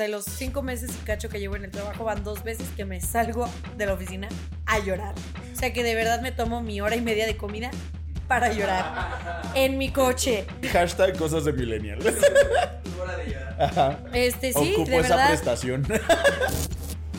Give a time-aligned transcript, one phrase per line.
[0.00, 2.84] de los cinco meses y cacho que llevo en el trabajo, van dos veces que
[2.84, 4.28] me salgo de la oficina
[4.66, 5.14] a llorar.
[5.52, 7.70] O sea que de verdad me tomo mi hora y media de comida
[8.26, 10.46] para llorar en mi coche.
[10.72, 11.98] Hashtag cosas de millennial.
[13.00, 13.56] Hora de llorar.
[13.60, 13.98] Ajá.
[14.12, 15.28] Este, sí, Ocupo de esa verdad.
[15.28, 15.82] prestación.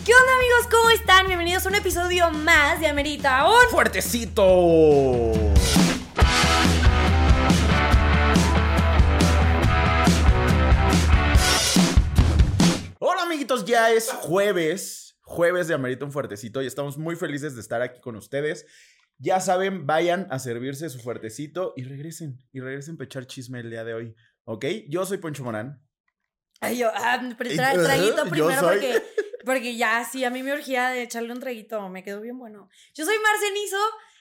[0.06, 0.68] ¿Qué onda, amigos?
[0.72, 1.28] ¿Cómo están?
[1.28, 5.51] Bienvenidos a un episodio más de Amerita un ¡Fuertecito!
[13.66, 18.00] Ya es jueves, jueves de Amerita un Fuertecito y estamos muy felices de estar aquí
[18.02, 18.66] con ustedes.
[19.18, 23.70] Ya saben, vayan a servirse su fuertecito y regresen, y regresen a echar chisme el
[23.70, 24.66] día de hoy, ¿ok?
[24.90, 25.80] Yo soy Poncho Morán.
[26.60, 27.50] Ay, yo, ah, pero
[27.84, 29.04] traguito primero soy- porque,
[29.46, 32.68] porque ya, sí, a mí me urgía de echarle un traguito, me quedó bien bueno.
[32.96, 33.78] Yo soy Marcenizo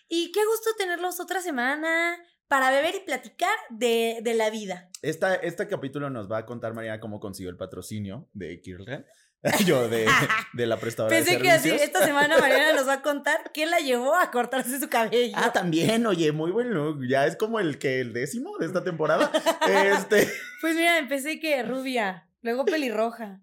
[0.08, 4.90] y qué gusto tenerlos otra semana para beber y platicar de, de la vida.
[5.02, 9.06] Esta, este capítulo nos va a contar Mariana cómo consiguió el patrocinio de Kirlen.
[9.66, 10.06] Yo, de,
[10.52, 11.88] de la prestadora Pensé de que así, servicios.
[11.88, 15.34] esta semana Mariana nos va a contar qué la llevó a cortarse su cabello.
[15.36, 17.06] Ah, también, oye, muy buen look.
[17.08, 19.30] Ya es como el que el décimo de esta temporada.
[19.66, 20.28] este.
[20.60, 23.40] Pues mira, empecé que rubia, luego pelirroja,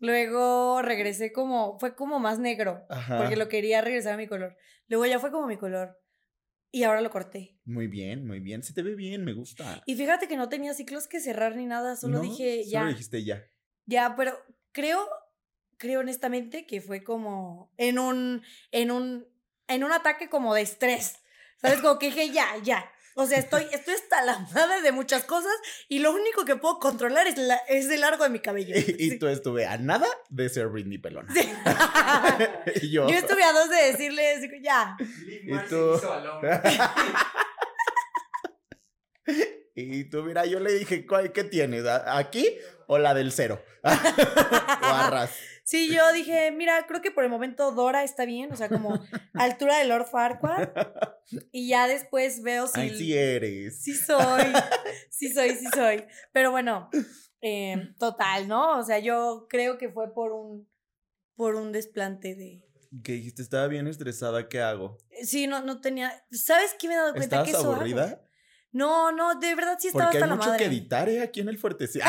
[0.00, 3.18] luego regresé como, fue como más negro, Ajá.
[3.18, 4.56] porque lo quería regresar a mi color.
[4.88, 5.96] Luego ya fue como mi color
[6.72, 7.56] y ahora lo corté.
[7.64, 8.64] Muy bien, muy bien.
[8.64, 9.80] Se te ve bien, me gusta.
[9.86, 12.22] Y fíjate que no tenía ciclos que cerrar ni nada, solo ¿No?
[12.24, 13.44] dije Solo ya, dijiste ya.
[13.86, 14.36] ya, pero
[14.72, 15.06] creo,
[15.78, 19.26] creo honestamente que fue como en un, en un,
[19.68, 21.16] en un ataque como de estrés,
[21.60, 21.80] ¿sabes?
[21.80, 22.90] Como que dije ya, ya.
[23.18, 25.52] O sea, estoy, estoy hasta la madre de muchas cosas
[25.88, 28.76] y lo único que puedo controlar es, la, es el largo de mi cabello.
[28.76, 29.18] Y Sí.
[29.18, 31.32] tú estuve a nada de ser Britney Pelona.
[31.32, 31.40] Sí.
[32.82, 33.08] Y yo.
[33.08, 34.96] Yo estuve a dos de decirles, ya.
[35.00, 35.98] ¿Y tú?
[39.78, 41.84] Y tú, mira, yo le dije, ¿cuál- ¿qué tienes?
[41.84, 43.62] ¿A- ¿Aquí o la del cero?
[43.84, 43.88] o
[44.86, 45.30] arras.
[45.64, 49.04] Sí, yo dije, mira, creo que por el momento Dora está bien, o sea, como
[49.34, 50.68] altura de Lord Farquaad.
[51.50, 52.80] Y ya después veo si.
[52.80, 53.82] Ay, sí eres.
[53.82, 54.44] Sí soy,
[55.10, 56.04] sí soy, sí soy.
[56.32, 56.88] Pero bueno,
[57.42, 58.78] eh, total, ¿no?
[58.78, 60.68] O sea, yo creo que fue por un,
[61.34, 62.62] por un desplante de...
[63.02, 64.96] Que dijiste, estaba bien estresada, ¿qué hago?
[65.22, 66.24] Sí, no, no tenía...
[66.30, 67.24] ¿Sabes qué me he dado cuenta?
[67.42, 68.25] ¿Estabas que eso hago.
[68.76, 70.58] No, no, de verdad sí estaba Porque hay hasta la mucho madre.
[70.62, 71.22] que editar, ¿eh?
[71.22, 72.04] Aquí en el fuertecito.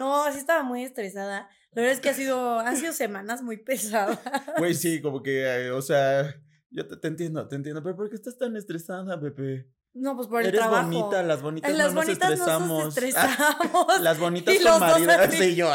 [0.00, 1.48] No, sí estaba muy estresada.
[1.72, 4.18] La verdad es que ha sido, han sido semanas muy pesadas.
[4.58, 6.34] Güey, sí, como que, eh, o sea,
[6.70, 9.68] yo te, te entiendo, te entiendo, pero ¿por qué estás tan estresada, Pepe?
[9.94, 10.86] No, pues por el Eres trabajo.
[10.86, 12.68] bonita, las bonitas las no bonitas nos estresamos.
[12.68, 13.86] no nos estresamos.
[14.00, 15.12] las bonitas Y con marido.
[15.30, 15.70] Sí, yo,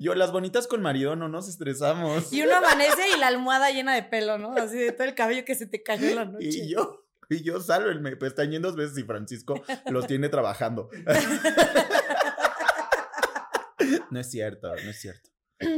[0.00, 2.32] yo, las bonitas con marido no nos estresamos.
[2.32, 4.52] Y uno amanece y la almohada llena de pelo, ¿no?
[4.56, 6.46] Así de todo el cabello que se te cayó en la noche.
[6.48, 7.01] Y yo,
[7.32, 10.90] y yo salgo, el me pestañé dos veces y Francisco los tiene trabajando.
[14.10, 15.30] no es cierto, no es cierto.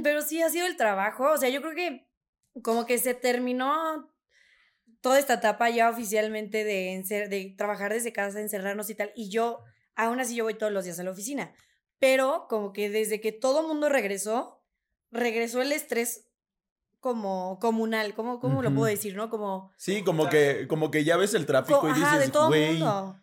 [0.02, 1.32] Pero sí ha sido el trabajo.
[1.32, 2.08] O sea, yo creo que
[2.62, 4.12] como que se terminó
[5.00, 9.12] toda esta etapa ya oficialmente de, de trabajar desde casa, encerrarnos y tal.
[9.14, 9.62] Y yo,
[9.94, 11.54] aún así, yo voy todos los días a la oficina.
[11.98, 14.62] Pero como que desde que todo mundo regresó,
[15.10, 16.26] regresó el estrés
[17.04, 18.14] como comunal.
[18.14, 19.28] ¿Cómo, cómo lo puedo decir, no?
[19.28, 19.70] Como...
[19.76, 22.46] Sí, como que, como que ya ves el tráfico co- y ajá, de dices, todo
[22.48, 23.20] güey, mundo.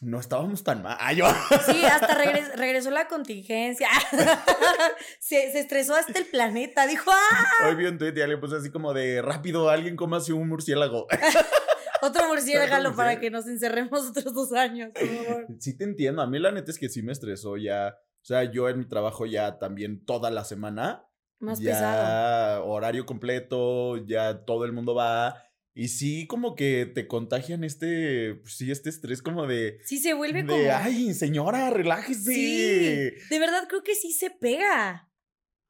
[0.00, 0.96] no estábamos tan mal.
[0.98, 1.26] Ah, yo.
[1.66, 3.88] Sí, hasta regres- regresó la contingencia.
[5.20, 6.86] se, se estresó hasta el planeta.
[6.86, 7.68] Dijo, ¡ah!
[7.68, 10.48] Hoy vi un tweet y alguien puso así como de rápido, alguien coma así un
[10.48, 11.06] murciélago.
[12.00, 15.46] Otro murciélago para que nos encerremos otros dos años, por favor.
[15.58, 17.96] Sí te entiendo, a mí la neta es que sí me estresó ya.
[18.22, 21.04] O sea, yo en mi trabajo ya también toda la semana.
[21.40, 22.66] Más ya pesado.
[22.66, 25.42] horario completo, ya todo el mundo va.
[25.74, 30.12] Y sí, como que te contagian este, pues sí, este estrés como de, Sí, se
[30.14, 30.72] vuelve de, como.
[30.74, 32.32] ay, señora, relájese.
[32.34, 35.08] Sí, de verdad creo que sí se pega.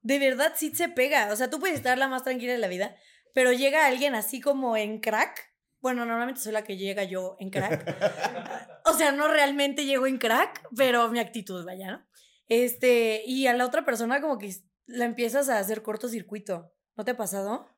[0.01, 1.31] De verdad sí se pega.
[1.33, 2.97] O sea, tú puedes estar la más tranquila de la vida,
[3.35, 5.47] pero llega alguien así como en crack.
[5.81, 7.85] Bueno, normalmente soy la que llega yo en crack.
[8.87, 12.07] O sea, no realmente llego en crack, pero mi actitud, vaya, ¿no?
[12.49, 14.51] Este, y a la otra persona como que
[14.89, 16.75] la empiezas a hacer cortocircuito.
[16.97, 17.69] ¿No te ha pasado?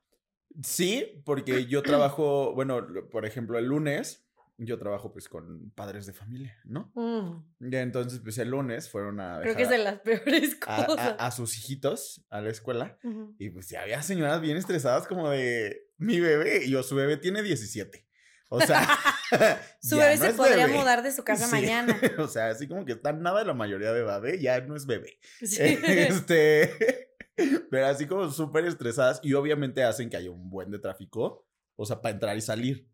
[0.63, 4.25] Sí, porque yo trabajo, bueno, por ejemplo, el lunes,
[4.57, 6.91] yo trabajo pues con padres de familia, ¿no?
[6.95, 10.57] Mm, Ya entonces, pues el lunes fueron a creo que es de dejar las peores
[10.67, 11.15] a, a- cosas.
[11.19, 12.97] a sus hijitos a la escuela.
[13.39, 16.65] Y pues ya había señoras bien estresadas como de mi bebé.
[16.65, 18.07] Y yo, su bebé tiene 17.
[18.49, 18.85] O sea,
[19.81, 20.77] Su bebé no se podría bebé.
[20.77, 21.51] mudar de su casa Sí.
[21.51, 21.97] mañana.
[22.19, 24.39] O sea, así como que está nada de la mayoría de edad, ¿eh?
[24.41, 25.17] ya no es bebé.
[25.41, 25.57] Sí.
[25.87, 27.10] Este,
[27.71, 31.85] pero así como súper estresadas y obviamente hacen que haya un buen de tráfico, o
[31.85, 32.89] sea, para entrar y salir,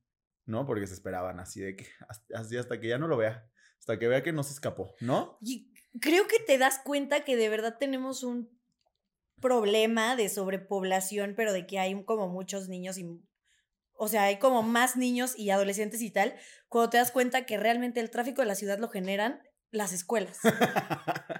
[0.45, 0.66] ¿no?
[0.66, 1.88] Porque se esperaban así de que,
[2.34, 3.50] así hasta que ya no lo vea,
[3.80, 5.38] hasta que vea que no se escapó, ¿no?
[5.42, 8.57] Y creo que te das cuenta que de verdad tenemos un
[9.42, 13.06] problema de sobrepoblación, pero de que hay como muchos niños y
[14.00, 16.36] o sea, hay como más niños y adolescentes y tal,
[16.69, 19.42] cuando te das cuenta que realmente el tráfico de la ciudad lo generan
[19.72, 20.39] las escuelas.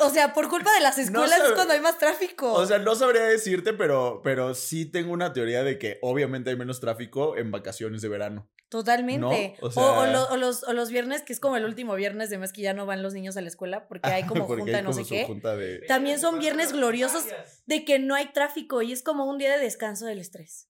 [0.00, 2.52] O sea, por culpa de las escuelas es cuando hay más tráfico.
[2.52, 6.56] O sea, no sabría decirte, pero, pero sí tengo una teoría de que obviamente hay
[6.56, 8.48] menos tráfico en vacaciones de verano.
[8.68, 9.56] Totalmente.
[9.60, 9.66] ¿no?
[9.66, 11.94] O O, sea- o lo- o los, o los viernes, que es como el último
[11.94, 14.46] viernes de mes que ya no van los niños a la escuela porque hay como
[14.46, 15.24] Porque junta hay no como sé qué.
[15.24, 15.78] junta de...
[15.88, 17.24] También son viernes gloriosos
[17.66, 20.68] de que no hay tráfico y es como un día de descanso del estrés.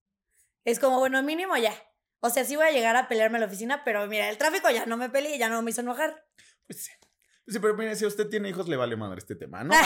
[0.65, 1.75] Es como, bueno, mínimo ya.
[2.21, 4.71] O sea, sí voy a llegar a pelearme a la oficina, pero mira, el tráfico
[4.71, 6.25] ya no me peleé, ya no me hizo enojar.
[6.67, 6.93] Pues sí.
[7.49, 9.75] Sí, pero mire, si usted tiene hijos, le vale madre este tema, ¿no?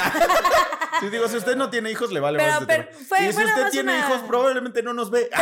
[1.01, 3.07] Si digo, si usted no tiene hijos, le vale Pero- madre este pero tema.
[3.09, 5.29] fue- y si usted tiene una- hijos, probablemente no nos ve.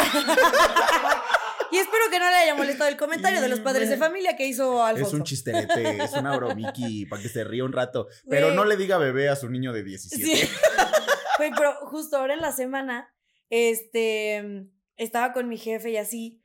[1.73, 4.45] Y espero que no le haya molestado el comentario de los padres de familia que
[4.45, 5.09] hizo Alfonso.
[5.09, 8.09] Es un chisterete, es una bromiqui para que se ríe un rato.
[8.29, 10.37] Pero no le diga bebé a su niño de 17.
[10.37, 10.49] Sí.
[11.39, 13.15] Pero justo ahora en la semana,
[13.51, 14.67] este,
[14.97, 16.40] estaba con mi jefe y así.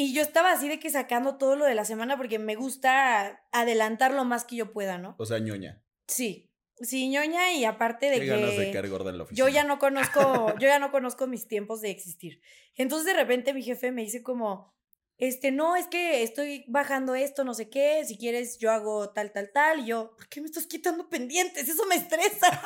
[0.00, 3.42] Y yo estaba así de que sacando todo lo de la semana porque me gusta
[3.50, 5.16] adelantar lo más que yo pueda, ¿no?
[5.18, 5.82] O sea, ñoña.
[6.06, 6.52] Sí.
[6.80, 9.44] Sí, ñoña, y aparte de Qué ganas de que caer gorda en la oficina.
[9.44, 12.40] yo ya no conozco, yo ya no conozco mis tiempos de existir.
[12.76, 14.72] Entonces de repente mi jefe me dice como,
[15.16, 19.32] este, no, es que estoy bajando esto, no sé qué, si quieres yo hago tal,
[19.32, 21.68] tal, tal, y yo, ¿por qué me estás quitando pendientes?
[21.68, 22.62] Eso me estresa.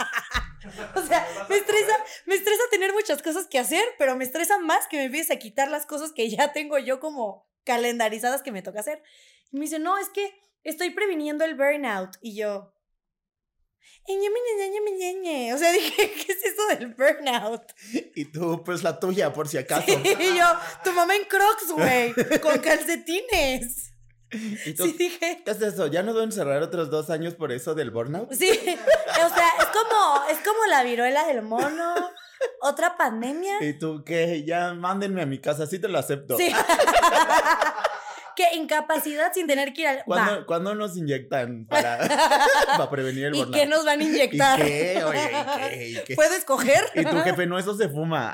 [0.95, 4.87] o sea, me estresa, me estresa tener muchas cosas que hacer, pero me estresa más
[4.89, 8.63] que me empieces a quitar las cosas que ya tengo yo como calendarizadas que me
[8.63, 9.03] toca hacer.
[9.51, 12.17] Y me dice, no, es que estoy previniendo el burnout.
[12.21, 12.73] Y yo,
[15.55, 17.63] o sea, dije, ¿qué es eso del burnout?
[18.15, 19.87] Y tú, pues la tuya, por si acaso.
[19.89, 20.47] Y yo,
[20.85, 23.92] tu mamá en crocs, güey, con calcetines.
[24.67, 25.87] Y tú, Sí, dije, ¿qué es eso?
[25.89, 28.33] ¿Ya no deben cerrar otros dos años por eso del burnout?
[28.33, 31.95] sí, o sea, es como, es como la viruela del mono,
[32.61, 33.63] otra pandemia.
[33.63, 34.45] ¿Y tú qué?
[34.45, 36.37] Ya mándenme a mi casa, sí te lo acepto.
[36.39, 36.51] Sí.
[38.37, 40.05] que incapacidad sin tener que ir al.
[40.07, 40.47] ¿Cuándo, Va.
[40.47, 41.99] cuándo nos inyectan para,
[42.67, 43.55] para prevenir el ¿Y burnout?
[43.55, 44.59] qué nos van a inyectar?
[44.59, 45.05] ¿Y qué?
[45.05, 45.89] Oye, ¿y qué?
[45.91, 46.15] ¿Y qué?
[46.15, 46.83] ¿Puedo escoger?
[46.95, 48.33] Y tu jefe, no, eso se fuma.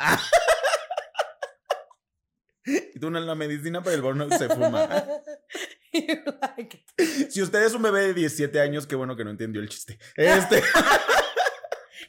[2.64, 4.88] Y tú, no, la medicina para el burnout se fuma.
[7.30, 9.98] Si usted es un bebé de 17 años, qué bueno que no entendió el chiste.
[10.16, 10.62] Este,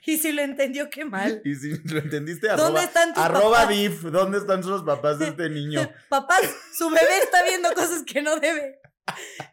[0.06, 1.42] y si lo entendió, qué mal.
[1.46, 3.70] y si lo entendiste, ¿Dónde arroba, están tus arroba papás?
[3.70, 5.88] div, ¿dónde están los papás de este niño?
[6.10, 6.42] Papás,
[6.76, 8.80] su bebé está viendo cosas que no debe.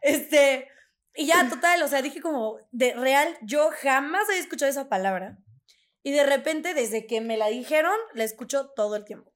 [0.01, 0.69] Este,
[1.15, 5.39] y ya, total, o sea, dije como, de real, yo jamás había escuchado esa palabra.
[6.03, 9.33] Y de repente, desde que me la dijeron, la escucho todo el tiempo.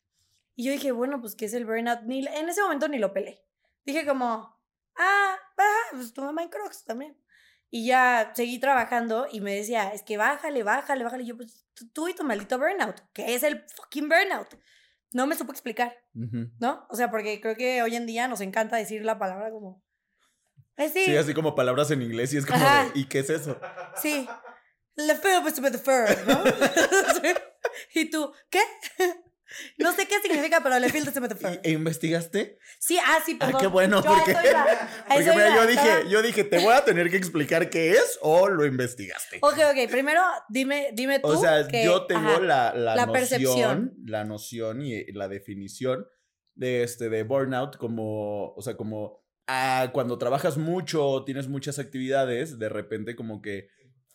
[0.55, 2.03] Y yo dije, bueno, pues, ¿qué es el burnout?
[2.05, 3.43] Ni, en ese momento ni lo pelé.
[3.85, 4.60] Dije como,
[5.01, 7.17] ah, ah, pues tu mamá en Crocs también.
[7.73, 11.23] Y ya seguí trabajando y me decía, es que bájale, bájale, bájale.
[11.23, 13.01] Y yo, pues, tú- y tu maldito burnout.
[13.13, 14.49] ¿Qué es el fucking burnout?
[15.13, 15.97] No me supo explicar.
[16.15, 16.51] Ujú.
[16.59, 16.87] ¿no?
[16.91, 19.83] O sea, porque creo que hoy en día nos encanta decir la palabra como.
[20.77, 23.31] Eh, sí, Sí, así como palabras en inglés y es como de, ¿y qué es
[23.31, 23.61] eso?
[23.97, 24.29] sí.
[24.97, 26.43] The fur, ¿no?
[27.95, 28.61] Y tú, ¿qué?
[29.79, 31.61] no sé qué significa, pero le the with the fur.
[31.63, 32.59] ¿E investigaste?
[32.79, 34.67] Sí, ah, sí, Ah, qué bueno, Yo porque, iba,
[35.09, 38.49] porque mira, yo dije, yo dije, te voy a tener que explicar qué es o
[38.49, 39.39] lo investigaste.
[39.43, 41.29] Ok, ok, primero dime, dime tú.
[41.29, 42.41] O sea, que- yo tengo ajá.
[42.41, 43.95] la, la, la noción, percepción.
[44.07, 46.07] la noción y la definición
[46.55, 52.59] de este de burnout como, o sea, como ah, cuando trabajas mucho, tienes muchas actividades,
[52.59, 53.69] de repente como que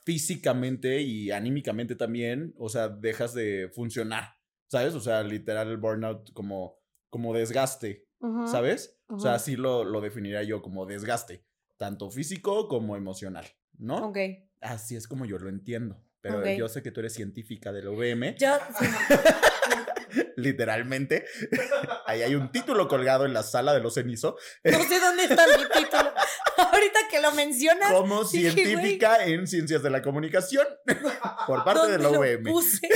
[0.05, 4.35] físicamente y anímicamente también, o sea, dejas de funcionar,
[4.67, 4.93] ¿sabes?
[4.95, 6.79] O sea, literal el burnout como
[7.09, 8.97] como desgaste, Ujú, ¿sabes?
[9.07, 11.45] O sea, así lo, lo definiría yo como desgaste,
[11.77, 13.45] tanto físico como emocional,
[13.77, 14.07] ¿no?
[14.07, 14.17] Ok.
[14.61, 16.01] Así es como yo lo entiendo.
[16.21, 16.47] Pero Ok.
[16.57, 18.85] yo sé que tú eres científica del OVM, Yo, sí,
[20.35, 21.25] literalmente.
[22.07, 24.35] Ahí hay un título colgado en la sala de los cenizo.
[24.63, 26.11] no sé dónde está mi título.
[26.57, 30.65] Ahorita que lo mencionas, Como dije, científica en ciencias de la comunicación
[31.47, 32.43] por parte de la ¿dónde lo OVM.
[32.43, 32.89] puse?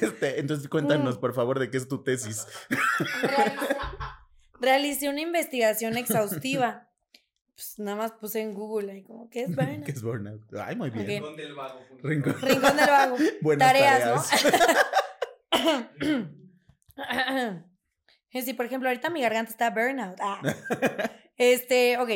[0.00, 1.20] Este, entonces cuéntanos, Mm.
[1.20, 2.46] por favor, de qué es tu tesis.
[3.22, 3.76] Realicé,
[4.60, 6.88] realicé una investigación exhaustiva.
[7.54, 9.84] Pues nada más puse en Google ahí como, ¿qué es burnout?
[9.84, 10.42] ¿Qué es burnout?
[10.54, 11.02] Ay, muy bien.
[11.04, 11.08] Ok.
[11.08, 11.80] Rincón del vago.
[12.02, 12.36] Rincón.
[12.40, 13.16] Rincón del vago.
[13.42, 14.54] Buenas Tareas, tareas.
[15.52, 15.90] ¿no?
[18.44, 20.16] Sí, por ejemplo, ahorita mi garganta está burnout.
[20.20, 20.40] Ah.
[21.36, 22.08] Este, ok.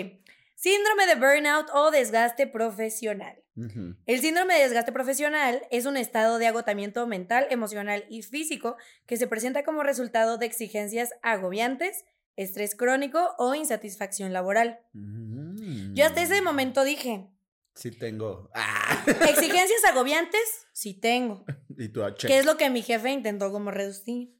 [0.54, 3.42] Síndrome de burnout o desgaste profesional.
[3.56, 9.16] El síndrome de desgaste profesional es un estado de agotamiento mental, emocional y físico que
[9.16, 12.04] se presenta como resultado de exigencias agobiantes,
[12.36, 14.80] estrés crónico o insatisfacción laboral.
[14.92, 15.94] Mm.
[15.94, 17.28] Yo hasta ese momento dije,
[17.74, 18.50] Sí tengo.
[18.54, 19.04] Ah.
[19.28, 21.44] exigencias agobiantes, sí tengo.
[21.76, 22.14] Y tú, ah.
[22.14, 24.33] Que es lo que mi jefe intentó como reducir.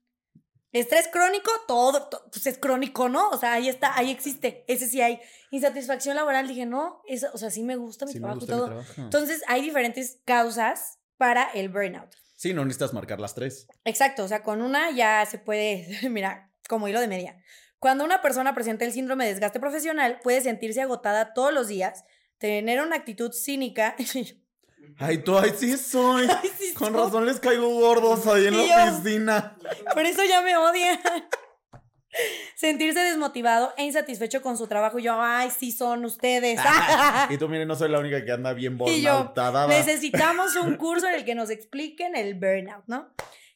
[0.74, 3.30] Estrés crónico, todo, to- pues es crónico, ¿no?
[3.30, 5.20] O sea, ahí está, ahí existe, ese sí hay.
[5.50, 8.58] Insatisfacción laboral, dije, no, eso, o sea, sí me gusta mi Sí trabajo gusta mi
[8.58, 8.66] todo.
[8.68, 8.92] trabajo.
[8.98, 12.10] Entonces, hay diferentes causas para el burnout.
[12.36, 13.68] Sí, no necesitas marcar las tres.
[13.84, 17.36] Exacto, o sea, con una ya se puede, mira, como hilo de media.
[17.78, 22.04] Cuando una persona presenta el síndrome de desgaste profesional, puede sentirse agotada todos los días,
[22.38, 23.94] tener una actitud cínica.
[24.98, 26.26] Ay, tú, ay, sí soy.
[26.42, 26.96] Ay, sí Con soy.
[27.02, 29.56] razón les caigo gordos ahí en Y la yo- oficina.
[29.92, 30.98] Por eso ya me odian.
[32.54, 34.98] Sentirse desmotivado e insatisfecho con su trabajo.
[35.00, 36.60] Y yo, ay, sí son ustedes.
[37.30, 39.66] Y tú, miren, no soy la única que anda bien burnoutada.
[39.66, 43.12] Necesitamos un curso en el que nos expliquen el burnout, ¿no?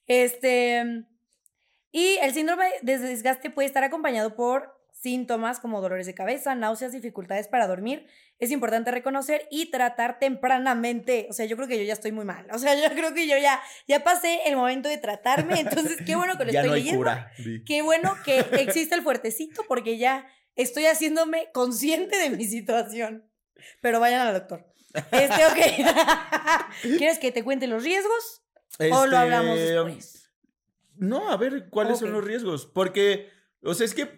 [0.07, 1.05] Este.
[1.93, 6.93] Y el síndrome de desgaste puede estar acompañado por síntomas como dolores de cabeza, náuseas,
[6.93, 8.07] dificultades para dormir.
[8.39, 11.27] Es importante reconocer y tratar tempranamente.
[11.31, 12.47] O sea, yo creo que yo ya estoy muy mal.
[12.53, 15.61] O sea, yo creo que yo ya, ya pasé el momento de tratarme.
[15.61, 16.99] Entonces, qué bueno que lo ya estoy no hay leyendo.
[16.99, 17.33] cura.
[17.67, 20.27] Qué bueno que existe el fuertecito porque ya
[20.57, 23.25] estoy haciéndome consciente de mi situación.
[23.81, 24.67] Pero vayan al doctor.
[25.13, 25.89] Este, ok.
[26.99, 28.43] ¿Quieres que te cuente los riesgos?
[28.93, 30.31] ¿O lo hablamos Este, después?
[30.97, 32.67] No, a ver, ¿cuáles son los riesgos?
[32.67, 33.31] Porque,
[33.63, 34.09] o sea, es que,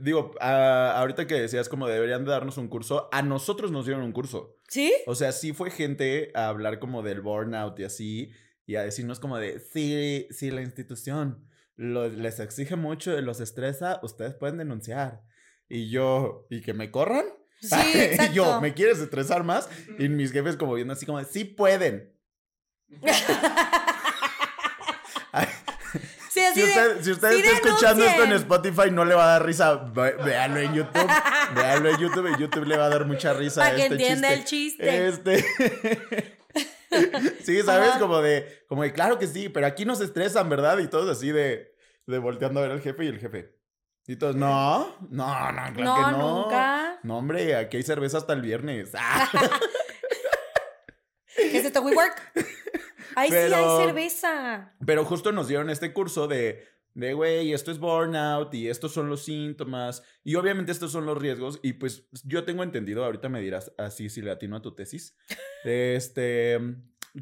[0.00, 4.04] digo, a- ahorita que decías como deberían de darnos un curso, a nosotros nos dieron
[4.04, 4.56] un curso.
[4.68, 4.92] ¿Sí?
[5.06, 8.30] O sea, sí fue gente a hablar como del burnout y así,
[8.66, 13.40] y a decirnos como de, sí, sí, la institución lo- les exige mucho y los
[13.40, 15.22] estresa, ustedes pueden denunciar.
[15.68, 17.24] Y yo, ¿y que me corran?
[17.60, 17.74] Sí,
[18.30, 19.68] y yo, ¿me quieres estresar más?
[19.98, 22.12] Y mis jefes como viendo así como de, sí pueden.
[26.50, 28.32] Así si de, usted, si usted sí está escuchando esto en.
[28.32, 29.74] Spotify, no le va a dar risa.
[29.74, 31.10] Véanlo en YouTube.
[31.54, 32.26] Véanlo en YouTube.
[32.26, 33.62] En YouTube le va a dar mucha risa.
[33.62, 35.06] para que este entienda chiste.
[35.06, 35.40] el chiste.
[35.40, 36.36] Este.
[37.44, 37.90] sí, ¿sabes?
[37.90, 37.98] Ajá.
[37.98, 40.78] Como de, como de, claro que sí, pero aquí nos estresan, ¿verdad?
[40.78, 41.74] Y todos así de,
[42.06, 43.60] de volteando a ver al jefe y el jefe.
[44.06, 46.42] Y todos, no, no, no, claro no, que no.
[46.42, 46.98] nunca.
[47.04, 48.90] No, hombre, aquí hay cerveza hasta el viernes.
[48.94, 49.30] Ah,
[51.36, 52.32] ¿Qué es esto, WeWork?
[53.14, 54.74] Ay, sí, hay cerveza.
[54.84, 56.64] Pero justo nos dieron este curso de,
[56.94, 61.18] de, güey, esto es burnout y estos son los síntomas y obviamente estos son los
[61.18, 64.74] riesgos y pues yo tengo entendido, ahorita me dirás así si le atino a tu
[64.74, 65.16] tesis,
[65.64, 66.58] este,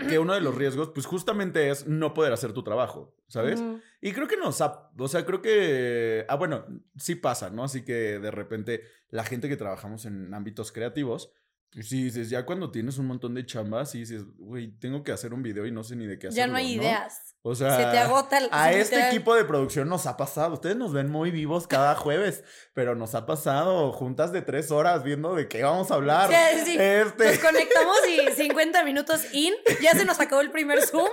[0.09, 3.63] que uno de los riesgos pues justamente es no poder hacer tu trabajo, ¿sabes?
[4.01, 6.65] Y creo que nos ha, o sea, creo que, ah, bueno,
[6.97, 7.65] sí pasa, ¿no?
[7.65, 11.33] Así que de repente la gente que trabajamos en ámbitos creativos,
[11.73, 15.33] sí dices, ya cuando tienes un montón de chambas, sí dices, güey, tengo que hacer
[15.35, 17.37] un video y no sé ni de qué hacerlo, Ya no hay ideas.
[17.43, 18.49] O sea, Se te agota el.
[18.51, 19.15] a este literal.
[19.15, 20.55] equipo de producción nos ha pasado.
[20.55, 22.45] Ustedes nos ven muy vivos cada jueves,
[22.75, 26.29] pero nos ha pasado juntas de tres horas viendo de qué vamos a hablar.
[26.29, 26.77] Sí, sí.
[26.79, 31.09] Este, Nos conectamos y 50 minutos in, ya se nos acabó el primer Zoom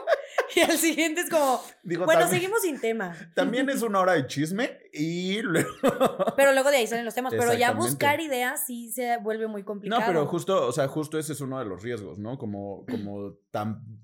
[0.56, 3.16] y al siguiente es como, digo, bueno, también, seguimos sin tema.
[3.36, 5.70] también es una hora de chisme y luego...
[6.36, 9.64] Pero luego de ahí salen los temas, pero ya buscar ideas sí se vuelve muy
[9.64, 10.02] complicado.
[10.02, 12.38] No, pero justo, o sea, justo ese es uno de los riesgos, ¿no?
[12.38, 14.02] Como, como tan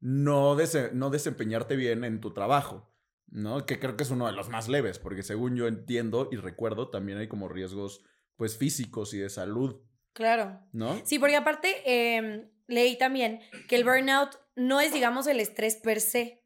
[0.00, 2.90] no, dese- no desempeñarte bien en tu trabajo,
[3.28, 3.66] ¿no?
[3.66, 6.90] Que creo que es uno de los más leves, porque según yo entiendo y recuerdo,
[6.90, 8.04] también hay como riesgos,
[8.36, 9.80] pues, físicos y de salud,
[10.12, 10.58] Claro.
[10.72, 11.00] ¿no?
[11.04, 16.00] Sí, porque aparte eh, leí también que el burnout no es, digamos, el estrés per
[16.00, 16.42] se,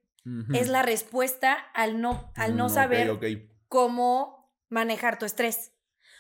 [0.55, 3.11] es la respuesta al no, al no saber
[3.69, 5.73] cómo manejar tu estrés.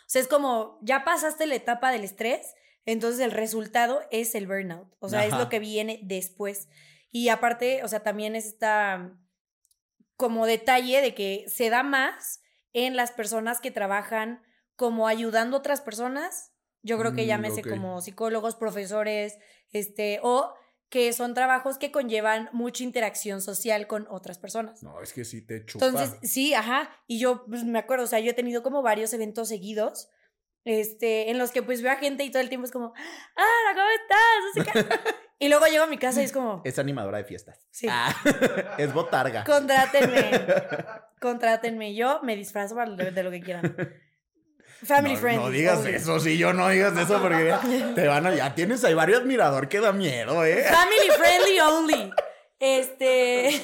[0.06, 4.46] O sea, es como, ya pasaste la etapa del estrés, entonces el resultado es el
[4.46, 4.94] burnout.
[4.98, 6.68] O sea, es lo que viene después.
[7.10, 9.16] Y aparte, o sea, también es esta
[10.16, 12.40] como detalle de que se da más
[12.72, 14.42] en las personas que trabajan
[14.76, 16.52] como ayudando a otras personas.
[16.82, 19.38] Yo creo que Mm, llámese como psicólogos, profesores,
[19.72, 20.54] este, o
[20.88, 24.82] que son trabajos que conllevan mucha interacción social con otras personas.
[24.82, 25.86] No, es que sí te chupa.
[25.86, 26.90] Entonces, sí, ajá.
[27.06, 30.10] Y yo pues, me acuerdo, o sea, yo he tenido como varios eventos seguidos,
[30.64, 32.92] este, en los que pues veo a gente y todo el tiempo es como,
[33.36, 34.42] ah, ¿cómo estás?
[34.44, 35.10] No sé qué.
[35.38, 37.66] y luego llego a mi casa y es como, Es animadora de fiestas.
[37.70, 37.86] Sí.
[37.90, 38.14] Ah,
[38.78, 39.44] es botarga.
[39.44, 40.30] contrátenme,
[41.20, 41.94] contrátenme.
[41.94, 43.76] Yo me disfrazo para de, lo que quieran.
[44.84, 45.44] Family no, friendly.
[45.44, 45.96] no digas obvio.
[45.96, 47.54] eso, si yo no digas eso porque
[47.94, 48.34] te van a...
[48.34, 50.64] Ya tienes ahí varios admirador que da miedo, ¿eh?
[50.64, 52.12] Family friendly only.
[52.64, 53.60] Este.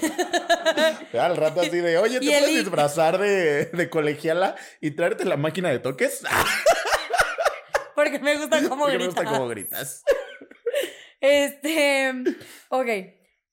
[1.20, 4.90] Al rato así de, oye, ¿te Y el puedes i- disfrazar de, de colegiala y
[4.90, 6.22] traerte la máquina de toques?
[7.94, 9.38] porque me gusta cómo Porque me gusta gritas.
[9.38, 10.02] cómo gritas.
[11.20, 12.12] Este,
[12.70, 12.88] ok,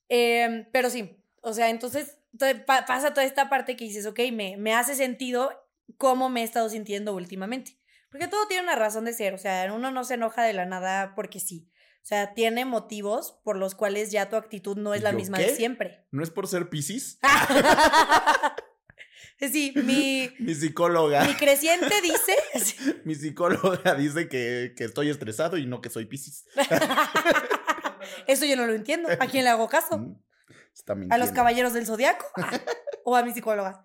[0.09, 4.19] em, pero sí, o sea, entonces to- pa- pasa toda esta parte que dices, ok,
[4.33, 5.51] me, me hace sentido
[5.97, 7.77] cómo me he estado sintiendo últimamente.
[8.11, 10.65] Porque todo tiene una razón de ser, o sea, uno no se enoja de la
[10.65, 11.69] nada porque sí.
[12.05, 15.39] O sea, tiene motivos por los cuales ya tu actitud no es la ¿Yo misma
[15.39, 15.47] qué?
[15.47, 16.05] de siempre.
[16.11, 17.17] ¿No es por ser Piscis?
[19.51, 21.25] Sí, mi, Mi psicóloga.
[21.25, 22.33] mi creciente dice,
[22.63, 26.45] sí, Mi psicóloga dice que, que estoy estresado y no que soy Piscis.
[28.27, 29.09] eso yo no lo entiendo.
[29.19, 29.97] ¿A quién le hago caso?
[29.97, 30.15] Mm,
[30.73, 32.25] Está ¿A los caballeros del zodiaco?
[33.03, 33.83] ¿O a mi psicóloga?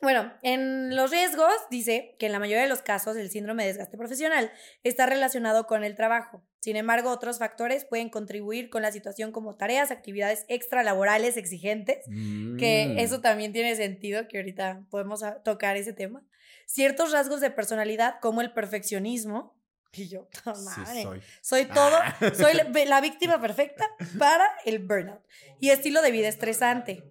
[0.00, 3.70] Bueno, en los riesgos dice que en la mayoría de los casos el síndrome de
[3.70, 4.52] desgaste profesional
[4.84, 6.44] está relacionado con el trabajo.
[6.60, 12.86] Sin embargo, otros factores pueden contribuir con la situación como tareas, actividades extralaborales exigentes, que
[12.94, 12.98] Mm.
[12.98, 16.24] eso también tiene sentido, que ahorita podemos tocar ese tema.
[16.66, 19.56] Ciertos rasgos de personalidad como el perfeccionismo.
[19.92, 21.22] Y yo, "Ta Sí, madre, soy.
[21.40, 22.14] soy todo, Ah.
[22.36, 23.88] soy la, la víctima perfecta
[24.18, 25.22] para el burnout.
[25.60, 27.04] Y estilo de vida estresante.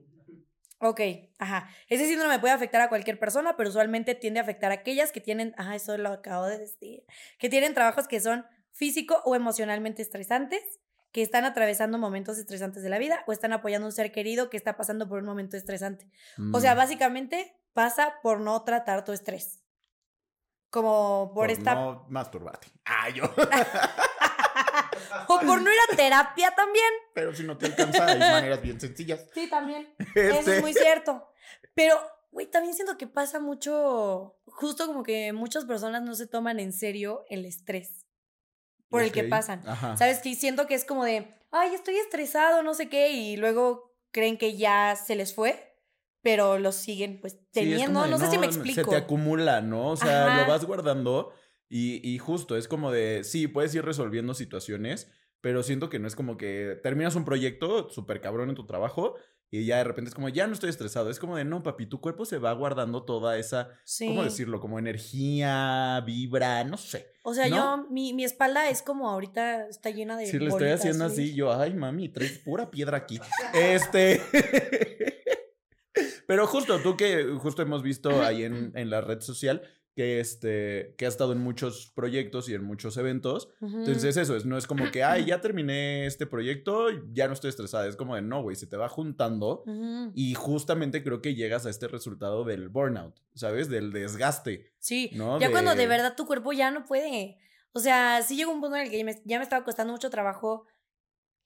[0.80, 1.02] Ok,
[1.40, 1.70] ajá.
[1.90, 5.20] Ese síndrome puede afectar a cualquier persona, pero usualmente tiende a afectar a aquellas que
[5.22, 7.04] tienen, ajá, eso lo acabo de decir,
[7.40, 10.62] que tienen trabajos que son físico o emocionalmente estresantes,
[11.12, 14.52] que están atravesando momentos estresantes de la vida o están apoyando a un ser querido
[14.52, 16.06] que está pasando por un momento estresante.
[16.54, 16.78] O sea, Mm.
[16.78, 19.64] básicamente pasa por no tratar tu estrés.
[20.70, 21.74] Como por, esta...
[21.76, 22.68] no masturbarte.
[22.86, 23.24] Ah, yo.
[25.28, 26.86] o por no ir a terapia también.
[27.14, 29.26] Pero si no te alcanza, hay maneras bien sencillas.
[29.34, 29.94] Sí, también.
[30.16, 31.28] Eso Este, es muy cierto.
[31.74, 32.00] Pero,
[32.32, 36.74] güey, también siento que pasa mucho, justo como que muchas personas no se toman en
[36.74, 38.06] serio el estrés
[38.90, 39.62] por el que pasan.
[39.68, 39.98] Ajá.
[39.98, 40.20] ¿Sabes?
[40.20, 44.38] Que siento que es como de, ay, estoy estresado, no sé qué, y luego creen
[44.38, 45.76] que ya se les fue,
[46.22, 48.04] pero lo siguen pues es teniendo.
[48.04, 48.90] de, no, sé si me Se explico.
[48.90, 49.90] te acumula, ¿no?
[49.92, 50.42] O sea, Ajá.
[50.42, 51.34] lo vas guardando
[51.70, 56.08] y, y justo es como de, sí, puedes ir resolviendo situaciones, pero siento que no
[56.08, 59.16] es como que terminas un proyecto súper cabrón en tu trabajo
[59.50, 61.10] y ya de repente es como, ya no estoy estresado.
[61.10, 64.08] Es como de, no, papi, tu cuerpo se va guardando toda esa, Sí.
[64.08, 64.60] ¿cómo decirlo?
[64.60, 67.14] Como energía, vibra, no sé.
[67.24, 67.56] O sea, ¿no?
[67.56, 70.26] yo, mi, mi espalda es como ahorita está llena de.
[70.26, 71.14] Si le estoy haciendo sí.
[71.14, 73.20] así, yo, ay, mami, traes pura piedra aquí.
[73.54, 74.22] Este.
[76.28, 79.62] Pero justo, tú que justo hemos visto ahí en, en la red social
[79.98, 83.50] que este que ha estado en muchos proyectos y en muchos eventos.
[83.60, 83.80] Ujú.
[83.80, 87.50] Entonces, eso es, no es como que, ay, ya terminé este proyecto, ya no estoy
[87.50, 87.88] estresada.
[87.88, 89.64] Es como de no, güey, se te va juntando.
[90.14, 93.70] Y justamente creo que llegas a este resultado del burnout, ¿sabes?
[93.70, 94.72] Del desgaste.
[94.78, 95.40] Sí, ¿no?
[95.40, 97.40] ya cuando de De- verdad tu cuerpo ya no puede.
[97.74, 99.94] O sea, sí llegó un punto en el que ya me, ya me estaba costando
[99.94, 100.66] mucho trabajo.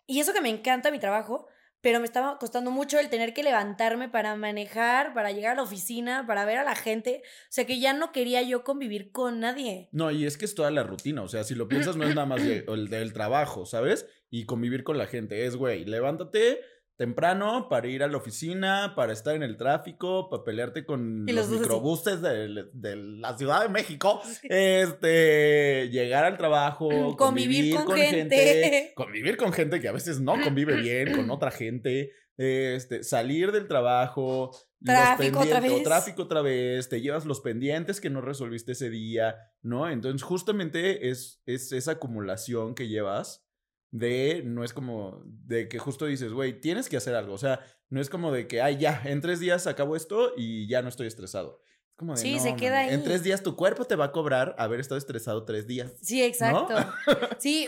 [0.05, 1.47] Y eso que me encanta mi trabajo,
[1.81, 5.63] pero me estaba costando mucho el tener que levantarme para manejar, para llegar a la
[5.63, 7.21] oficina, para ver a la gente.
[7.25, 9.89] O sea, que ya no quería yo convivir con nadie.
[9.91, 12.15] No, y es que es toda la rutina, o sea, si lo piensas no es
[12.15, 14.05] nada más de- el del trabajo, ¿sabes?
[14.29, 16.61] Y convivir con la gente, es, güey, levántate
[17.01, 21.49] temprano para ir a la oficina, para estar en el tráfico, para pelearte con los,
[21.49, 27.85] los microbuses de, de la Ciudad de México, este, llegar al trabajo, Convivir convivir, con
[27.85, 28.37] con, gente.
[28.37, 28.93] gente.
[28.95, 33.67] convivir con gente que a veces no convive bien con otra gente, este, salir del
[33.67, 34.51] trabajo,
[34.85, 35.81] Tráfico otra vez.
[35.81, 39.89] tráfico otra vez, te llevas los pendientes que no resolviste ese día, ¿no?
[39.89, 43.43] Entonces, justamente es, es esa acumulación que llevas
[43.91, 47.59] de, no es como, de que justo dices, güey, tienes que hacer algo, o sea,
[47.89, 50.89] no es como de que, ay, ya, en tres días acabo esto y ya no
[50.89, 51.61] estoy estresado.
[51.89, 53.03] Es como de, Sí, "No, se queda mami, En ahí.
[53.05, 55.91] tres días tu cuerpo te va a cobrar haber estado estresado tres días.
[56.01, 56.73] Sí, exacto.
[57.41, 57.67] Sí,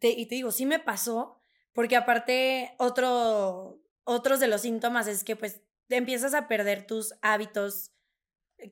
[0.00, 1.40] te- y te digo, sí me pasó,
[1.72, 7.14] porque aparte otro, otros de los síntomas es que pues te empiezas a perder tus
[7.22, 7.92] hábitos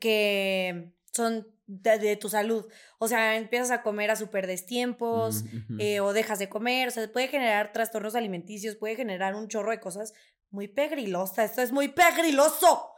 [0.01, 2.67] que son de, de tu salud.
[2.99, 6.91] O sea, empiezas a comer a súper destiempos Mm, eh, o dejas de comer, o
[6.91, 10.13] sea, puede generar trastornos alimenticios, puede generar un chorro de cosas
[10.51, 11.51] muy pegrilosas.
[11.51, 12.93] Esto es muy pegriloso.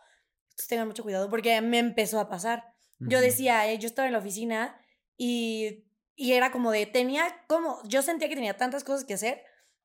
[0.50, 2.64] Entonces tengan mucho cuidado porque me empezó a pasar.
[3.00, 4.76] Yo decía, eh, yo estaba en la oficina
[5.16, 9.42] y, y era como de, tenía como, yo sentía que tenía tantas cosas que hacer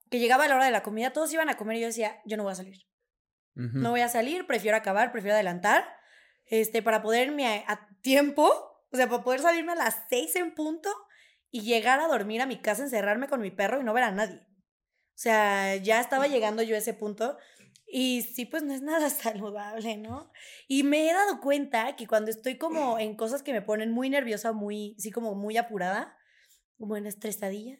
[0.10, 2.38] que llegaba la hora de la comida, todos iban a comer y yo decía, yo
[2.38, 2.88] no voy a salir.
[3.56, 5.86] No voy a salir, prefiero acabar, prefiero adelantar,
[6.46, 10.36] este, para poder irme a, a tiempo, o sea, para poder salirme a las seis
[10.36, 10.90] en punto
[11.50, 14.12] y llegar a dormir a mi casa, encerrarme con mi perro y no ver a
[14.12, 14.38] nadie.
[14.38, 17.38] O sea, ya estaba llegando yo a ese punto
[17.88, 20.32] y sí, pues no es nada saludable, ¿no?
[20.68, 24.12] Y me he dado cuenta que cuando estoy como en cosas que me ponen muy
[24.12, 26.16] nerviosa, muy, sí, como muy apurada,
[26.78, 27.80] como en estresadilla,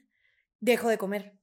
[0.62, 1.40] dejo de comer.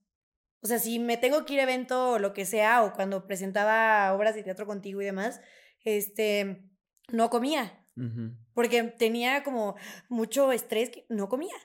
[0.61, 3.25] O sea, si me tengo que ir a evento o lo que sea, o cuando
[3.25, 5.39] presentaba obras de teatro contigo y demás,
[5.85, 6.69] este,
[7.09, 8.35] no comía, Ujú.
[8.53, 9.75] Porque tenía como
[10.09, 11.55] mucho estrés que no comía.